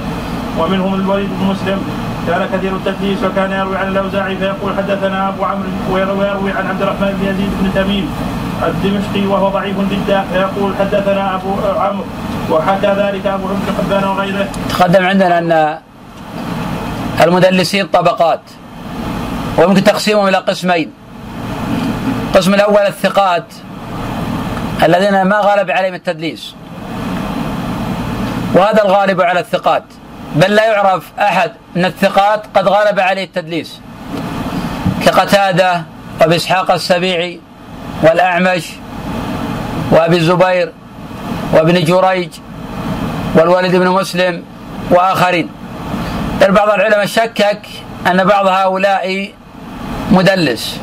ومنهم 0.60 0.94
الوليد 0.94 1.30
بن 1.40 1.46
مسلم 1.48 1.80
كان 2.28 2.50
كثير 2.54 2.76
التدليس 2.76 3.24
وكان 3.24 3.52
يروي 3.52 3.78
عن 3.78 3.88
الأوزاعي 3.88 4.38
فيقول 4.38 4.78
حدثنا 4.78 5.30
أبو 5.30 5.44
عمرو 5.44 5.70
ويروي 5.92 6.52
عن 6.52 6.68
عبد 6.68 6.82
الرحمن 6.82 7.12
بن 7.20 7.28
يزيد 7.28 7.52
بن 7.62 7.74
تميم 7.74 8.06
الدمشقي 8.64 9.28
وهو 9.28 9.50
ضعيف 9.50 9.76
جدا 9.92 10.26
فيقول 10.34 10.76
حدثنا 10.80 11.36
أبو 11.36 11.50
عمرو 11.80 12.06
وحكى 12.52 12.88
ذلك 12.88 13.26
أبو 13.26 13.48
بن 13.48 13.74
حبان 13.78 14.04
وغيره. 14.04 14.48
تقدم 14.70 15.06
عندنا 15.06 15.38
أن 15.40 15.78
المدلسين 17.22 17.88
طبقات 17.88 18.42
ويمكن 19.58 19.84
تقسيمهم 19.84 20.28
إلى 20.28 20.38
قسمين. 20.38 20.92
القسم 22.28 22.54
الأول 22.54 22.82
الثقات 22.82 23.54
الذين 24.84 25.22
ما 25.22 25.38
غلب 25.38 25.72
عليهم 25.72 25.94
التدليس. 25.94 26.56
وهذا 28.56 28.84
الغالب 28.86 29.22
على 29.22 29.40
الثقات. 29.40 29.84
بل 30.38 30.56
لا 30.56 30.66
يعرف 30.66 31.04
أحد 31.20 31.52
من 31.76 31.86
الثقات 31.86 32.44
قد 32.56 32.68
غلب 32.68 33.00
عليه 33.00 33.24
التدليس 33.24 33.80
كقتادة 35.06 35.84
وأبي 36.22 36.36
إسحاق 36.36 36.72
السبيعي 36.72 37.40
والأعمش 38.04 38.66
وأبي 39.92 40.18
الزبير 40.18 40.74
وابن 41.54 41.84
جريج 41.84 42.30
والوليد 43.36 43.76
بن 43.76 43.88
مسلم 43.88 44.44
وآخرين. 44.90 45.50
بل 46.42 46.52
بعض 46.52 46.70
العلماء 46.70 47.06
شكك 47.06 47.62
أن 48.08 48.24
بعض 48.24 48.48
هؤلاء 48.48 49.34
مدلس. 50.12 50.80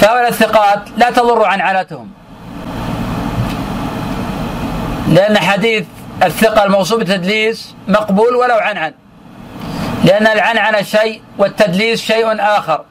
فهؤلاء 0.00 0.28
الثقات 0.28 0.82
لا 0.96 1.10
تضر 1.10 1.44
عنعنتهم 1.44 2.08
لأن 5.08 5.38
حديث 5.38 5.84
الثقة 6.22 6.64
الموصوف 6.64 6.98
بالتدليس 6.98 7.74
مقبول 7.88 8.36
ولو 8.36 8.56
عنعن. 8.56 8.94
لأن 10.04 10.26
العنعنه 10.26 10.82
شيء 10.82 11.22
والتدليس 11.38 12.02
شيء 12.02 12.40
آخر. 12.40 12.84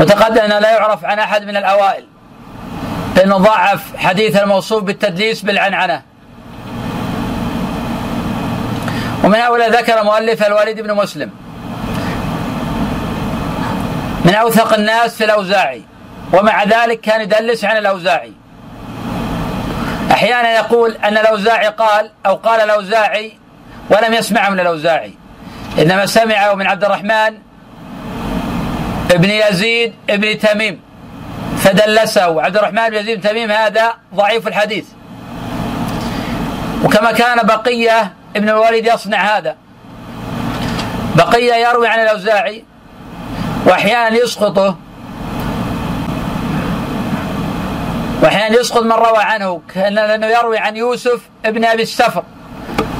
وتقدم 0.00 0.42
أنه 0.42 0.58
لا 0.58 0.70
يعرف 0.70 1.04
عن 1.04 1.18
أحد 1.18 1.44
من 1.44 1.56
الأوائل 1.56 2.04
لأنه 3.16 3.36
ضعف 3.36 3.96
حديث 3.96 4.36
الموصوف 4.36 4.82
بالتدليس 4.82 5.42
بالعنعنة. 5.42 6.02
ومن 9.24 9.34
هؤلاء 9.34 9.70
ذكر 9.70 10.04
مؤلف 10.04 10.46
الوليد 10.46 10.80
بن 10.80 10.94
مسلم. 10.94 11.30
من 14.24 14.34
أوثق 14.34 14.74
الناس 14.74 15.16
في 15.16 15.24
الأوزاعي. 15.24 15.82
ومع 16.32 16.64
ذلك 16.64 17.00
كان 17.00 17.20
يدلس 17.20 17.64
عن 17.64 17.76
الأوزاعي. 17.76 18.32
وأحيانا 20.22 20.54
يقول 20.54 20.96
أن 21.04 21.18
الأوزاعي 21.18 21.68
قال 21.68 22.10
أو 22.26 22.34
قال 22.34 22.60
الأوزاعي 22.60 23.32
ولم 23.90 24.14
يسمع 24.14 24.50
من 24.50 24.60
الأوزاعي 24.60 25.14
إنما 25.78 26.06
سمعه 26.06 26.54
من 26.54 26.66
عبد 26.66 26.84
الرحمن 26.84 27.38
ابن 29.10 29.30
يزيد 29.30 29.94
ابن 30.10 30.38
تميم. 30.38 30.80
فدلسه. 31.58 32.42
عبد 32.42 32.56
الرحمن 32.56 32.90
بن 32.90 32.94
يزيد 32.94 33.20
بن 33.20 33.28
تميم 33.28 33.50
هذا 33.50 33.94
ضعيف 34.14 34.48
الحديث. 34.48 34.84
وكما 36.84 37.12
كان 37.12 37.46
بقية 37.46 38.12
ابن 38.36 38.48
الوليد 38.48 38.86
يصنع 38.86 39.38
هذا. 39.38 39.56
بقية 41.14 41.54
يروي 41.54 41.88
عن 41.88 42.00
الأوزاعي 42.00 42.64
وأحيانا 43.66 44.16
يسقطه 44.16 44.76
وأحيانا 48.22 48.60
يسقط 48.60 48.82
من 48.82 48.92
روى 48.92 49.18
عنه 49.18 49.62
لأنه 49.76 50.26
يروي 50.26 50.58
عن 50.58 50.76
يوسف 50.76 51.20
ابن 51.44 51.64
أبي 51.64 51.82
السفر. 51.82 52.22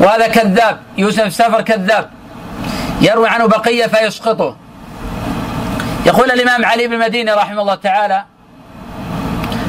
وهذا 0.01 0.29
كذاب 0.29 0.81
يوسف 0.99 1.27
السفر 1.27 1.63
كذاب. 1.63 2.11
يروي 3.01 3.29
عنه 3.29 3.47
بقية 3.47 3.87
فيسقطه. 3.87 4.57
يقول 6.07 6.31
الإمام 6.31 6.65
علي 6.65 6.87
بن 6.87 6.95
المديني 6.95 7.33
رحمه 7.33 7.63
الله 7.63 7.75
تعالى 7.75 8.25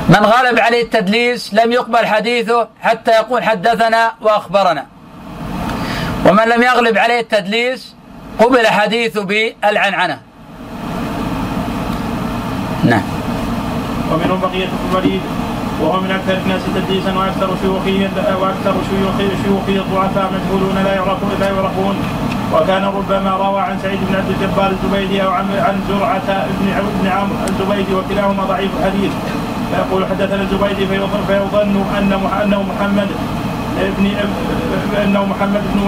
من 0.10 0.16
غلب 0.16 0.60
عليه 0.60 0.84
التدليس 0.84 1.54
لم 1.54 1.72
يقبل 1.72 2.06
حديثه 2.06 2.68
حتى 2.82 3.12
يقول 3.12 3.44
حدثنا 3.44 4.14
وأخبرنا. 4.22 4.86
ومن 6.26 6.44
لم 6.44 6.64
يغلب 6.64 6.98
عليه 6.98 7.20
التدليس 7.20 7.96
قبل 8.40 8.68
حديثه 8.68 9.24
بالعنعنة. 9.24 10.22
نعم. 12.84 13.23
ومنهم 14.14 14.40
بقية 14.42 14.70
الوليد 14.92 15.22
وهو 15.82 16.02
من 16.02 16.12
أكثر 16.12 16.38
الناس 16.46 16.62
تدليسا 16.76 17.12
وأكثر 17.18 17.50
شيوخيا 17.62 18.10
وأكثر 18.42 18.74
شيوخي 19.44 19.76
الضعفاء 19.84 20.32
مجهولون 20.36 20.76
لا 20.86 20.94
يعرفون 20.96 21.32
لا 21.40 21.48
يعرفون. 21.48 21.96
وكان 22.54 22.84
ربما 22.84 23.32
روى 23.38 23.62
عن 23.62 23.76
سعيد 23.84 24.00
بن 24.10 24.16
عبد 24.16 24.30
الجبار 24.30 24.70
الزبيدي 24.72 25.24
أو 25.24 25.30
عن 25.30 25.46
عن 25.68 25.76
زرعه 25.90 26.46
بن 26.60 26.66
بن 27.02 27.08
عمرو 27.08 27.36
الزبيدي 27.50 27.94
وكلاهما 27.96 28.44
ضعيف 28.44 28.72
الحديث. 28.80 29.12
فيقول 29.72 30.06
حدثنا 30.06 30.42
الزبيدي 30.42 30.88
فيظن 31.28 31.76
أن 31.98 32.14
أنه 32.44 32.64
محمد 32.70 33.08
ابن 33.82 34.06
أنه 35.04 35.26
محمد 35.26 35.62
بن 35.74 35.80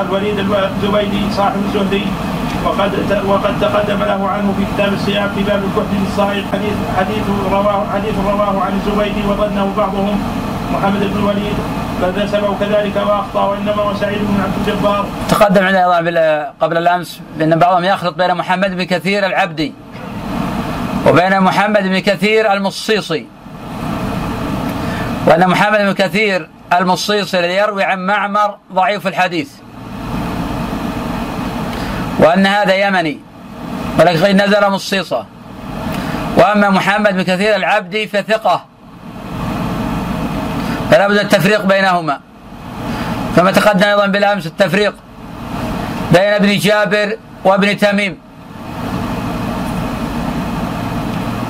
الوليد 0.00 0.38
الزبيدي 0.38 1.22
صاحب 1.32 1.60
الزهري. 1.66 2.06
وقد 2.64 3.22
وقد 3.26 3.60
تقدم 3.60 3.98
له 3.98 4.28
عنه 4.28 4.54
في 4.58 4.64
كتاب 4.74 4.92
الصيام 4.92 5.28
في 5.34 5.42
باب 5.42 5.62
الكحل 5.64 6.02
الصائم 6.10 6.44
حديث 6.52 6.76
حديث 6.98 7.24
رواه 7.52 7.86
حديث 7.94 8.14
رواه 8.26 8.64
عن 8.64 8.72
الزبيدي 8.72 9.26
وظنه 9.28 9.72
بعضهم 9.76 10.22
محمد 10.72 11.00
بن 11.00 11.18
الوليد 11.18 11.56
بل 12.02 12.24
نسبه 12.24 12.54
كذلك 12.60 12.96
وأخطأ 12.96 13.44
وإنما 13.44 13.82
هو 13.82 13.94
سعيد 13.94 14.18
بن 14.18 14.40
عبد 14.40 14.68
الجبار. 14.68 15.06
تقدم 15.28 15.64
عندنا 15.64 16.52
قبل 16.60 16.76
الأمس 16.76 17.20
بأن 17.38 17.58
بعضهم 17.58 17.84
يخلط 17.84 18.14
بين 18.14 18.34
محمد 18.34 18.76
بن 18.76 18.82
كثير 18.84 19.26
العبدي 19.26 19.74
وبين 21.06 21.40
محمد 21.40 21.82
بن 21.82 21.98
كثير 21.98 22.52
المصيصي. 22.52 23.26
وأن 25.26 25.48
محمد 25.48 25.78
بن 25.78 25.92
كثير 25.92 26.48
المصيصي 26.72 27.38
الذي 27.38 27.54
يروي 27.54 27.84
عن 27.84 28.06
معمر 28.06 28.56
ضعيف 28.72 29.06
الحديث. 29.06 29.50
وأن 32.18 32.46
هذا 32.46 32.74
يمني 32.74 33.18
ولكن 33.98 34.36
نزل 34.36 34.70
مصيصة. 34.70 35.26
وأما 36.36 36.70
محمد 36.70 37.14
بن 37.14 37.22
كثير 37.22 37.56
العبدي 37.56 38.06
فثقة. 38.06 38.64
فلا 40.90 41.08
بد 41.08 41.18
التفريق 41.18 41.66
بينهما. 41.66 42.20
كما 43.36 43.50
تقدم 43.50 43.88
أيضا 43.88 44.06
بالأمس 44.06 44.46
التفريق 44.46 44.94
بين 46.12 46.32
ابن 46.32 46.58
جابر 46.58 47.16
وابن 47.44 47.76
تميم. 47.76 48.18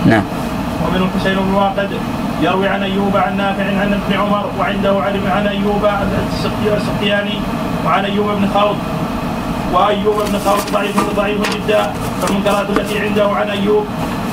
نعم. 0.06 0.24
ومن 0.86 1.02
الحسين 1.02 1.36
بن 1.36 1.54
واقد 1.54 1.90
يروي 2.42 2.68
عن 2.68 2.82
أيوب 2.82 3.16
عن 3.16 3.36
نافع 3.36 3.64
عن 3.64 3.92
ابن 3.92 4.20
عمر 4.20 4.50
وعنده 4.58 5.00
عن 5.30 5.46
أيوب 5.46 5.88
السقياني 6.76 7.40
وعن 7.86 8.04
أيوب 8.04 8.26
بن 8.26 8.48
خوض 8.54 8.76
وأيوب 9.72 10.22
بن 10.28 10.38
خلط 10.38 10.70
ضعيف 10.72 11.14
ضعيف 11.16 11.54
جدا 11.54 11.92
فالمنكرات 12.22 12.70
التي 12.70 12.98
عنده 12.98 13.28
عن 13.28 13.50
أيوب 13.50 13.86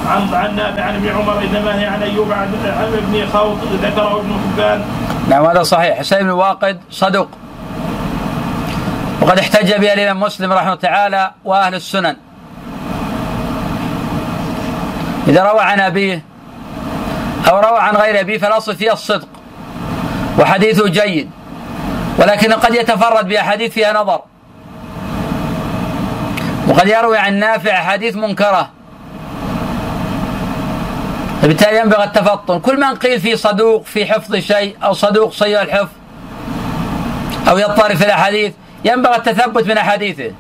عن 0.08 0.34
عن 0.34 0.56
نافع 0.56 0.82
عن 0.82 0.96
ابن 0.96 1.10
عمر 1.10 1.44
إنما 1.44 1.80
هي 1.80 1.86
عن 1.86 2.04
أيوب 2.04 2.32
عن, 2.32 2.54
ابن 2.94 3.28
خوط 3.34 3.58
ذكره 3.82 4.20
ابن 4.20 4.34
حبان. 4.44 4.86
نعم 5.30 5.46
هذا 5.46 5.64
صحيح 5.64 6.00
حسين 6.00 6.20
بن 6.20 6.30
واقد 6.30 6.80
صدوق 6.92 7.28
وقد 9.22 9.40
احتج 9.40 9.74
بها 9.74 9.94
الإمام 9.94 10.20
مسلم 10.20 10.54
رحمه 10.54 10.68
الله 10.68 10.76
تعالى 10.76 11.32
وأهل 11.46 11.76
السنن. 11.76 12.16
إذا 15.28 15.44
روى 15.44 15.62
عن 15.62 15.80
أبيه 15.80 16.24
أو 17.50 17.60
روى 17.60 17.80
عن 17.80 17.96
غير 17.96 18.20
أبيه 18.20 18.38
فالأصل 18.38 18.76
فيها 18.76 18.94
الصدق 18.94 19.28
وحديثه 20.40 20.88
جيد 20.88 21.30
ولكن 22.18 22.54
قد 22.54 22.76
يتفرد 22.76 23.28
بأحاديث 23.28 23.74
فيها 23.74 23.94
نظر 23.94 24.22
وقد 26.76 26.88
يروي 26.88 27.18
عن 27.18 27.34
نافع 27.34 27.74
حديث 27.74 28.16
منكرة. 28.16 28.70
فبالتالي 31.42 31.80
ينبغي 31.80 32.04
التفطن. 32.04 32.60
كل 32.60 32.80
من 32.80 32.96
قيل 32.96 33.22
فيه 33.22 33.36
صدوق 33.36 33.84
في 33.84 34.06
حفظ 34.06 34.36
شيء 34.36 34.78
أو 34.84 34.94
صدوق 34.94 35.34
سيء 35.34 35.62
الحفظ 35.62 35.90
أو 37.50 37.58
يضطرب 37.58 37.96
في 37.96 38.06
الأحاديث 38.06 38.54
ينبغي 38.86 39.16
التثبت 39.16 39.68
من 39.68 39.78
أحاديثه. 39.78 40.32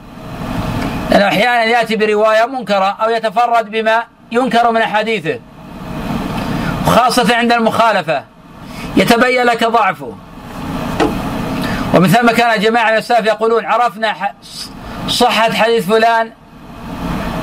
لأنه 1.11 1.27
أحيانا 1.27 1.63
يأتي 1.63 1.95
برواية 1.95 2.45
منكرة 2.45 2.97
أو 3.01 3.09
يتفرد 3.09 3.71
بما 3.71 4.03
ينكر 4.31 4.71
من 4.71 4.81
أحاديثه. 4.81 5.39
خاصة 6.85 7.35
عند 7.35 7.51
المخالفة 7.51 8.23
يتبين 8.97 9.43
لك 9.43 9.63
ضعفه. 9.63 10.15
ومن 11.93 12.07
ثم 12.07 12.31
كان 12.31 12.59
جماعة 12.59 12.91
من 12.91 12.97
السلف 12.97 13.25
يقولون 13.25 13.65
عرفنا 13.65 14.15
صحة 15.07 15.51
حديث 15.53 15.87
فلان 15.87 16.31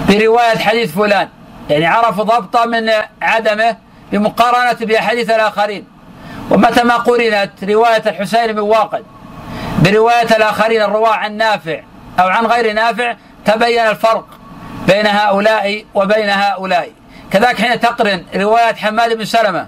برواية 0.09 0.59
حديث 0.59 0.95
فلان. 0.95 1.29
يعني 1.71 1.87
عرفوا 1.87 2.25
ضبطه 2.25 2.65
من 2.65 2.91
عدمه 3.23 3.77
بمقارنة 4.13 4.87
بأحاديث 4.87 5.31
الآخرين. 5.31 5.85
ومتى 6.51 6.83
ما 6.83 6.97
قرنت 6.97 7.51
رواية 7.63 8.03
الحسين 8.07 8.53
بن 8.53 8.59
واقد 8.59 9.05
برواية 9.79 10.37
الآخرين 10.37 10.83
الرواة 10.83 11.15
عن 11.15 11.37
نافع 11.37 11.81
أو 12.21 12.29
عن 12.29 12.47
غير 12.47 12.73
نافع 12.73 13.17
تبين 13.45 13.87
الفرق 13.87 14.27
بين 14.87 15.07
هؤلاء 15.07 15.85
وبين 15.95 16.31
هؤلاء. 16.31 16.91
كذلك 17.31 17.61
حين 17.61 17.81
تقرن 17.81 18.25
رواية 18.37 18.75
حماد 18.75 19.17
بن 19.19 19.25
سلمة 19.25 19.67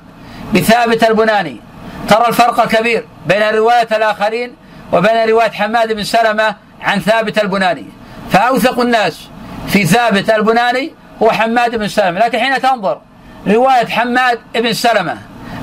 بثابت 0.54 1.04
البناني 1.04 1.60
ترى 2.08 2.28
الفرق 2.28 2.60
الكبير 2.60 3.06
بين 3.26 3.42
رواية 3.42 3.88
الآخرين 3.92 4.56
وبين 4.92 5.28
رواية 5.28 5.50
حماد 5.50 5.92
بن 5.92 6.04
سلمة 6.04 6.56
عن 6.84 7.00
ثابت 7.00 7.38
البناني. 7.38 7.86
فأوثق 8.30 8.80
الناس 8.80 9.28
في 9.68 9.86
ثابت 9.86 10.30
البناني 10.30 10.94
هو 11.22 11.30
حماد 11.30 11.76
بن 11.76 11.88
سلمة. 11.88 12.20
لكن 12.20 12.38
حين 12.38 12.62
تنظر 12.62 13.00
رواية 13.46 13.86
حماد 13.86 14.38
بن 14.54 14.72
سلمة 14.72 15.18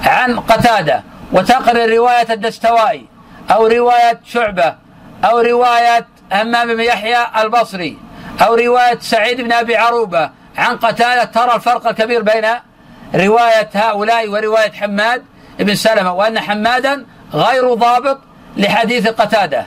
عن 0.06 0.40
قتادة 0.40 1.04
وتقرر 1.32 1.90
رواية 1.90 2.34
الدستوائي 2.34 3.06
أو 3.52 3.68
رواية 3.68 4.20
شعبة 4.26 4.76
أو 5.26 5.40
رواية 5.40 6.08
همام 6.32 6.76
بن 6.76 6.80
يحيى 6.80 7.18
البصري 7.42 7.98
أو 8.42 8.54
رواية 8.54 9.00
سعيد 9.00 9.42
بن 9.42 9.52
أبي 9.52 9.76
عروبة 9.76 10.30
عن 10.58 10.78
قتادة 10.78 11.24
ترى 11.24 11.56
الفرق 11.56 11.88
الكبير 11.88 12.22
بين 12.22 12.46
رواية 13.16 13.70
هؤلاء 13.74 14.30
ورواية 14.30 14.72
حماد 14.72 15.24
بن 15.60 15.76
سلمة 15.76 16.14
وأن 16.14 16.40
حمادا 16.40 17.06
غير 17.34 17.74
ضابط 17.74 18.20
لحديث 18.58 19.08
قتادة. 19.08 19.66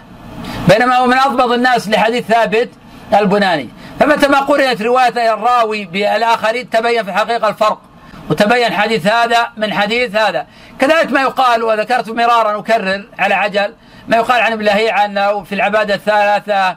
بينما 0.68 0.96
هو 0.96 1.06
من 1.06 1.18
أضبط 1.18 1.52
الناس 1.52 1.88
لحديث 1.88 2.26
ثابت 2.26 2.70
البناني. 3.14 3.68
فمتى 4.00 4.28
ما 4.28 4.40
قرنت 4.40 4.82
رواية 4.82 5.32
الراوي 5.34 5.84
بالآخرين 5.84 6.70
تبين 6.70 7.02
في 7.04 7.10
الحقيقة 7.10 7.48
الفرق. 7.48 7.80
وتبين 8.30 8.72
حديث 8.72 9.06
هذا 9.06 9.48
من 9.56 9.74
حديث 9.74 10.16
هذا. 10.16 10.46
كذلك 10.78 11.12
ما 11.12 11.20
يقال 11.20 11.62
وذكرت 11.62 12.10
مرارا 12.10 12.58
أكرر 12.58 13.04
على 13.18 13.34
عجل 13.34 13.74
ما 14.08 14.16
يقال 14.16 14.40
عن 14.40 14.52
ابن 14.52 14.64
لهيعة 14.64 15.04
أنه 15.04 15.42
في 15.42 15.54
العبادة 15.54 15.94
الثلاثة 15.94 16.76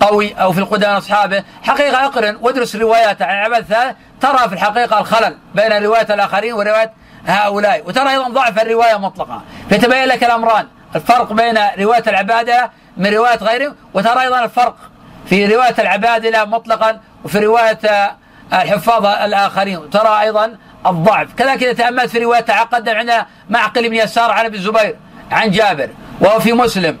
قوي 0.00 0.34
أو 0.34 0.52
في 0.52 0.58
القدامى 0.58 0.98
أصحابه 0.98 1.44
حقيقة 1.62 2.04
اقرن 2.04 2.36
وادرس 2.40 2.76
روايات 2.76 3.22
عن 3.22 3.34
العبادة 3.38 3.58
الثلاثة 3.58 3.96
ترى 4.20 4.48
في 4.48 4.54
الحقيقة 4.54 4.98
الخلل 4.98 5.36
بين 5.54 5.82
رواية 5.82 6.14
الآخرين 6.14 6.52
ورواية 6.52 6.92
هؤلاء. 7.26 7.82
وترى 7.86 8.10
أيضا 8.10 8.28
ضعف 8.28 8.62
الرواية 8.62 8.96
مطلقا. 8.96 9.42
فيتبين 9.68 10.04
لك 10.04 10.24
الأمران. 10.24 10.66
الفرق 10.96 11.32
بين 11.32 11.58
رواية 11.78 12.04
العبادة 12.06 12.70
من 12.96 13.14
رواية 13.14 13.36
غيرهم 13.36 13.74
وترى 13.94 14.22
أيضا 14.22 14.44
الفرق 14.44 14.76
في 15.26 15.46
رواية 15.46 15.74
العبادلة 15.78 16.44
مطلقا 16.44 17.00
وفي 17.24 17.38
رواية 17.38 17.78
الحفاظ 18.52 19.06
الآخرين. 19.06 19.78
وترى 19.78 20.20
أيضا 20.20 20.56
الضعف. 20.86 21.34
كذلك 21.34 21.62
إذا 21.62 21.72
تأملت 21.72 22.10
في 22.10 22.18
رواية 22.18 22.40
تقدم 22.40 22.94
عندنا 22.94 23.26
معقل 23.50 23.88
بن 23.88 23.94
يسار 23.94 24.30
عن 24.30 24.44
أبي 24.44 24.56
الزبير 24.56 24.96
عن 25.30 25.50
جابر 25.50 25.88
وهو 26.20 26.40
في 26.40 26.52
مسلم. 26.52 26.98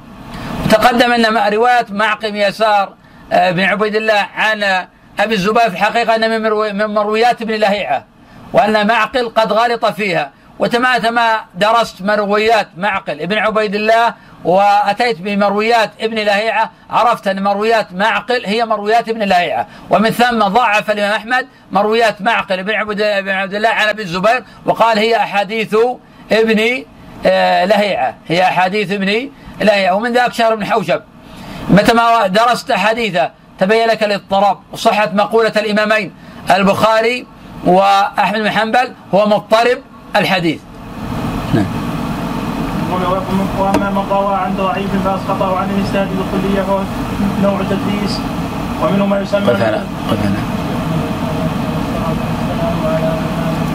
تقدم 0.70 1.12
أن 1.12 1.52
رواية 1.54 1.86
معقل 1.90 2.30
بن 2.30 2.36
يسار 2.36 2.94
آه، 3.32 3.50
بن 3.50 3.60
عبيد 3.60 3.96
الله 3.96 4.28
عن 4.36 4.86
أبي 5.18 5.34
الزبير 5.34 5.70
في 5.70 5.76
الحقيقة 5.76 6.14
أن 6.14 6.42
من 6.42 6.94
مرويات 6.94 7.42
ابن 7.42 7.54
لهيعة 7.54 8.04
وأن 8.52 8.86
معقل 8.86 9.28
قد 9.28 9.52
غلط 9.52 9.86
فيها. 9.86 10.32
وتمات 10.58 11.06
ما 11.06 11.40
درست 11.54 12.02
مرويات 12.02 12.68
معقل. 12.76 13.20
ابن 13.20 13.38
عبيد 13.38 13.74
الله 13.74 14.14
وأتيت 14.46 15.20
بمرويات 15.20 15.90
ابن 16.00 16.14
لهيعة 16.14 16.70
عرفت 16.90 17.28
أن 17.28 17.42
مرويات 17.42 17.92
معقل 17.92 18.46
هي 18.46 18.66
مرويات 18.66 19.08
ابن 19.08 19.22
لهيعة. 19.22 19.66
ومن 19.90 20.10
ثم 20.10 20.38
ضعف 20.38 20.90
الإمام 20.90 21.12
أحمد 21.12 21.46
مرويات 21.72 22.22
معقل 22.22 22.62
بن 22.62 22.74
عبد 22.74 23.54
الله 23.54 23.68
عن 23.68 23.88
ابي 23.88 24.02
الزبير 24.02 24.44
وقال 24.66 24.98
هي 24.98 25.16
أحاديث 25.16 25.76
ابن 26.32 26.84
آه، 27.26 27.64
لهيعة. 27.64 28.16
هي 28.28 28.42
أحاديث 28.42 28.92
ابن 28.92 29.30
لهيعة. 29.60 29.94
ومن 29.94 30.12
ذاك 30.12 30.32
شهر 30.32 30.54
بن 30.54 30.66
حوشب. 30.66 31.02
متى 31.68 31.94
ما 31.94 32.26
درست 32.26 32.70
احاديثه 32.70 33.30
تبين 33.58 33.88
لك 33.88 34.04
الاضطراب. 34.04 34.58
وصحه 34.72 35.10
مقولة 35.12 35.52
الإمامين 35.56 36.14
البخاري 36.50 37.26
وأحمد 37.64 38.40
بن 38.40 38.50
حنبل 38.50 38.94
هو 39.14 39.26
مضطرب 39.26 39.78
الحديث. 40.16 40.60
وأما 43.60 43.90
من 43.90 44.04
روى 44.10 44.34
عن 44.34 44.54
ضعيف 44.58 44.90
فاسقطه 45.04 45.58
عن 45.58 45.68
الاسناد 45.70 46.08
الكليه 46.12 46.62
فهو 46.62 46.80
نوع 47.42 47.58
تدليس. 47.70 48.20
ومنه 48.82 49.06
ما 49.06 49.20
يسمى 49.20 49.40
قف 49.40 49.62
هنا 49.62 49.84